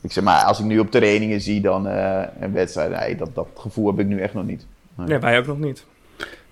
[0.00, 3.46] Ik zeg, maar als ik nu op trainingen zie dan een wedstrijd, nee, dat, dat
[3.54, 4.66] gevoel heb ik nu echt nog niet.
[4.94, 5.84] Nee, wij ook nog niet.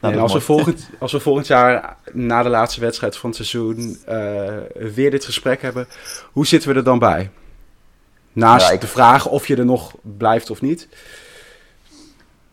[0.00, 3.38] Nou, en als we, volgend, als we volgend jaar na de laatste wedstrijd van het
[3.46, 4.52] seizoen eh,
[4.94, 5.86] weer dit gesprek hebben,
[6.32, 7.30] hoe zitten we er dan bij?
[8.32, 10.88] Naast Ja, ik- de vraag of je er nog blijft of niet.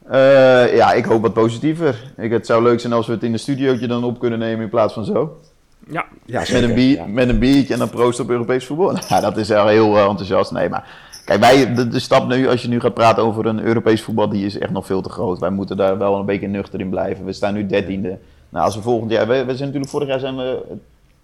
[0.10, 2.12] Eh, ja, ik hoop wat positiever.
[2.18, 4.64] Ik, het zou leuk zijn als we het in een studiootje dan op kunnen nemen
[4.64, 5.40] in plaats van zo.
[5.88, 7.06] Ja, Ja, Met zeker, een, bier, ja.
[7.06, 8.98] met een biertje en dan proost op Europees voetbal.
[9.10, 10.52] Ja, dat is wel heel eh, enthousiast.
[10.52, 10.88] Nee, maar
[11.26, 14.30] kijk, wij, de, de stap nu, als je nu gaat praten over een Europees voetbal,
[14.30, 15.40] die is echt nog veel te groot.
[15.40, 17.26] Wij moeten daar wel een beetje nuchter in blijven.
[17.26, 18.20] We staan nu dertiende.
[18.50, 20.62] Nou, als we volgend jaar, we, we zijn natuurlijk vorig jaar zijn we,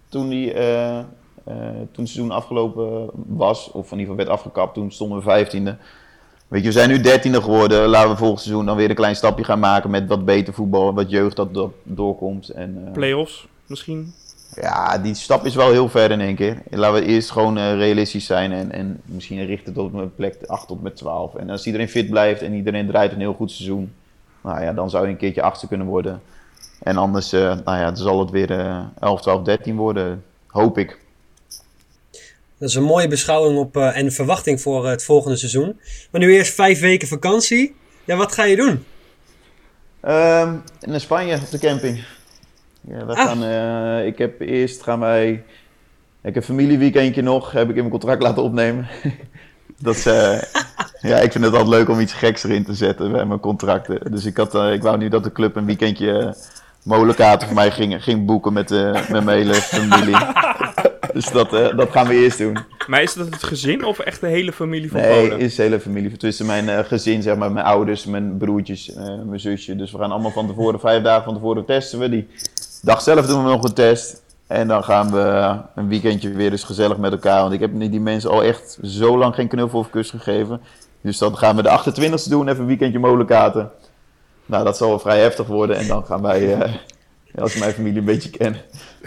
[0.08, 1.04] toen die, eh, eh,
[1.44, 5.76] toen het seizoen afgelopen was, of in ieder geval werd afgekapt, toen stonden we vijftiende.
[6.48, 7.88] Weet je, we zijn nu dertiende geworden.
[7.88, 10.94] Laten we volgend seizoen dan weer een klein stapje gaan maken met wat beter voetbal,
[10.94, 12.48] wat jeugd dat, dat doorkomt.
[12.48, 14.12] En, eh, play-offs misschien.
[14.54, 16.62] Ja, die stap is wel heel ver in één keer.
[16.70, 20.66] Laten we eerst gewoon eh, realistisch zijn en, en misschien richten tot een plek 8
[20.66, 21.34] tot met 12.
[21.34, 23.92] En als iedereen fit blijft en iedereen draait een heel goed seizoen,
[24.40, 26.22] nou ja, dan zou je een keertje achtste kunnen worden.
[26.82, 30.78] En anders, eh, nou ja, dan zal het weer eh 11, 12, 13 worden, hoop
[30.78, 30.98] ik.
[32.58, 35.80] Dat is een mooie beschouwing op, eh, en verwachting voor het volgende seizoen.
[36.10, 37.74] Maar nu eerst vijf weken vakantie.
[38.04, 38.84] Ja, wat ga je doen?
[40.00, 42.04] Ehm in Spanje op de camping.
[42.80, 43.26] Ja, we Ah.
[43.26, 45.28] gaan, eh, ik heb eerst gaan wij.
[46.22, 48.86] Ik heb een familieweekendje nog, heb ik in mijn contract laten opnemen.
[49.82, 50.42] dat is, eh,
[51.10, 54.12] ja, ik vind het altijd leuk om iets geks erin te zetten bij mijn contracten.
[54.12, 56.34] Dus ik, had, eh, ik wou nu dat de club een weekendje
[56.82, 60.16] molenkaarten voor mij ging, ging boeken met, eh, met mijn hele familie.
[61.12, 62.58] dus dat, eh, dat gaan we eerst doen.
[62.86, 65.38] Maar is dat het gezin of echt de hele familie van Nee, Polen?
[65.38, 66.16] is de hele familie.
[66.16, 69.76] Tussen mijn eh, gezin, zeg maar, mijn ouders, mijn broertjes, eh, mijn zusje.
[69.76, 72.08] Dus we gaan allemaal van tevoren, vijf dagen van tevoren testen we.
[72.08, 72.28] Die
[72.82, 74.22] dag zelf doen we nog een test.
[74.46, 77.40] En dan gaan we een weekendje weer eens gezellig met elkaar.
[77.40, 80.60] Want ik heb die mensen al echt zo lang geen knuffel of kus gegeven.
[81.00, 83.70] Dus dan gaan we de 28e doen, even een weekendje molenkaten.
[84.46, 85.76] Nou, dat zal wel vrij heftig worden.
[85.76, 86.74] En dan gaan wij, eh,
[87.42, 88.56] als je mijn familie een beetje kent.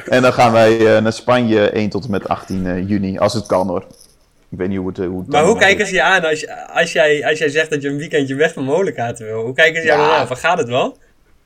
[0.05, 3.33] En dan gaan wij eh, naar Spanje 1 tot en met 18 eh, juni, als
[3.33, 3.85] het kan hoor.
[4.49, 6.67] Ik weet niet hoe het, hoe het Maar hoe kijken ze je aan als, je-
[6.73, 9.41] als, jij, als jij zegt dat je een weekendje weg van molenkaarten wil?
[9.43, 10.07] Hoe kijken ze jou Ja.
[10.07, 10.27] dan aan?
[10.27, 10.97] Van gaat het wel?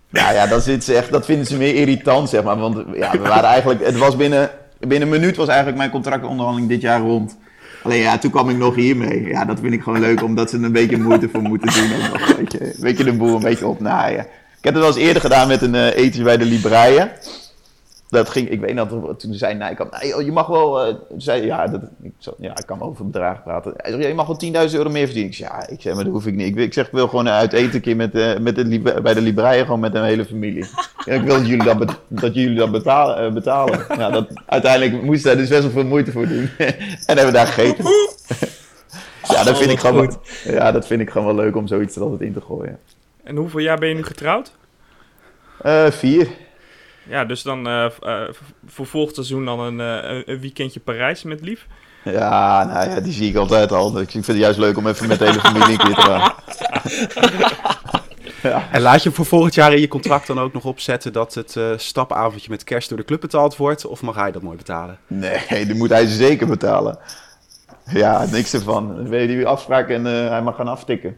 [0.10, 2.58] Nou ja, dat, zit ze echt, dat vinden ze meer irritant, zeg maar.
[2.58, 4.50] Want ja, we waren eigenlijk, het was binnen,
[4.80, 7.38] binnen een minuut was eigenlijk mijn contractonderhandeling dit jaar rond.
[7.84, 9.28] Alleen ja, toen kwam ik nog hiermee.
[9.28, 12.00] Ja, dat vind ik gewoon leuk, omdat ze er een beetje moeite voor moeten doen.
[12.00, 14.20] Om nog beetje, een beetje de boel een beetje opnaaien.
[14.58, 17.12] Ik heb het wel eens eerder gedaan met een eh, etentje bij de Libreien.
[18.10, 18.90] Dat ging, ik weet dat
[19.20, 22.66] toen zei Nijkamp, joh, je mag wel, eh, zei, ja, dat, ik, zo- ja, ik
[22.66, 23.74] kan over bedragen praten.
[23.78, 25.32] Hij zei, ja, je mag wel 10.000 euro meer verdienen.
[25.32, 26.58] Ik zei, ja, ik zeg, maar dat hoef ik niet.
[26.58, 29.22] Ik, zeg, ik wil gewoon uit eten een keer met, eh, met de, bij de
[29.22, 30.66] Libreien, gewoon met een hele familie.
[31.06, 33.18] En ik wil dat jullie dat, dat, jullie dat betalen.
[33.18, 33.86] eh, betalen.
[33.98, 36.50] Ja, dat, uiteindelijk moest hij dus best wel veel moeite voor doen.
[36.58, 36.74] en
[37.06, 37.86] hebben we daar gegeten.
[39.36, 41.96] ja, dat vind ik gewoon, wel- ja, dat vind ik gewoon wel leuk om zoiets
[41.96, 42.80] er altijd in te gooien.
[43.24, 44.52] En hoeveel jaar ben je nu getrouwd?
[45.90, 46.28] Vier.
[47.10, 48.22] Ja, dus dan eh, v- eh,
[48.68, 51.68] voor volgend seizoen dan een, eh, een- een weekendje Parijs met Lief.
[52.04, 54.00] Ja, nou ja, die zie ik altijd al.
[54.00, 56.34] Ik vind het juist leuk om even met de hele familie een keer te gaan.
[58.72, 61.56] En laat je voor volgend jaar in je contract dan ook nog opzetten dat het
[61.56, 63.86] eh, stapavondje met kerst door de club betaald wordt?
[63.86, 64.98] Of mag hij dat mooi betalen?
[65.08, 67.00] Nee, die moet hij zeker betalen.
[67.92, 68.96] Ja, niks ervan.
[68.96, 71.18] Dan weet je die afspraak en eh, hij mag gaan aftikken.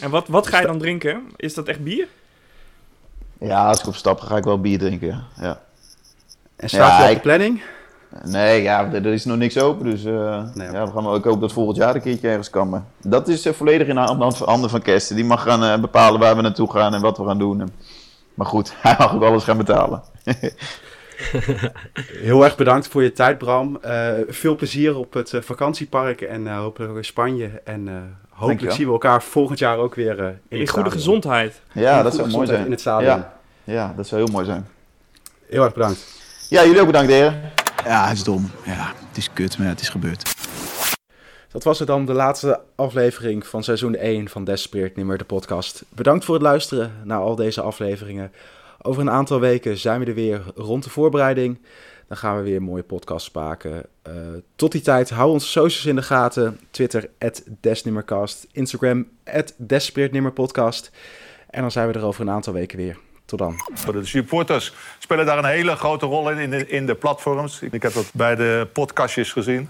[0.00, 1.22] En wat, wat ga je dan drinken?
[1.36, 2.06] Is dat echt bier?
[3.40, 5.08] Ja, als ik op stap ga, ga ik wel bier drinken.
[5.08, 5.24] ja.
[5.40, 5.60] Ja.
[6.56, 7.62] En staat Ja, op ik- de planning?
[8.24, 9.84] Nee, ja, er, is nog niks open.
[9.84, 12.50] Dus eh, Nee, ja, we gaan, wel- ik hoop dat volgend jaar een keertje ergens
[12.50, 12.68] kan.
[12.68, 15.16] Maar dat is eh, volledig in de hand- handen van Kersten.
[15.16, 17.60] Die mag gaan eh, bepalen waar we naartoe gaan en wat we gaan doen.
[17.60, 17.72] En-
[18.34, 20.02] Maar goed, hij mag ook alles gaan betalen.
[22.22, 23.78] Heel erg bedankt voor je tijd, Bram.
[23.82, 27.60] Eh, veel plezier op het vakantiepark en eh, hopelijk ook in Spanje.
[27.64, 27.94] En eh,
[28.34, 30.92] Hopelijk zien we elkaar volgend jaar ook weer eh, in, In het goede stadion.
[30.92, 31.60] gezondheid.
[31.72, 32.64] Ja, In dat zou mooi zijn.
[32.64, 33.16] In het stadion.
[33.16, 33.32] Ja.
[33.64, 34.68] ja, dat zou heel mooi zijn.
[35.48, 36.06] Heel erg bedankt.
[36.48, 37.52] Ja, jullie ook bedankt, heren.
[37.84, 38.50] Ja, het is dom.
[38.64, 40.34] Ja, het is kut, maar het is gebeurd.
[41.52, 45.84] Dat was het dan, de laatste aflevering van seizoen 1 van Desperate Nimmer, de podcast.
[45.88, 48.32] Bedankt voor het luisteren naar al deze afleveringen.
[48.82, 51.58] Over een aantal weken zijn we er weer rond de voorbereiding.
[52.14, 53.86] Dan gaan we weer mooie podcast maken.
[54.02, 54.12] Eh,
[54.56, 56.60] tot die tijd, hou onze socials in de gaten.
[56.70, 57.10] Twitter,
[57.60, 58.46] Desnimmercast.
[58.52, 59.08] Instagram,
[59.56, 60.16] Desperate
[61.50, 62.98] En dan zijn we er over een aantal weken weer.
[63.24, 63.54] Tot dan.
[63.92, 67.62] De supporters spelen daar een hele grote rol in, in de, in de platforms.
[67.62, 69.68] Ik heb dat bij de podcastjes gezien.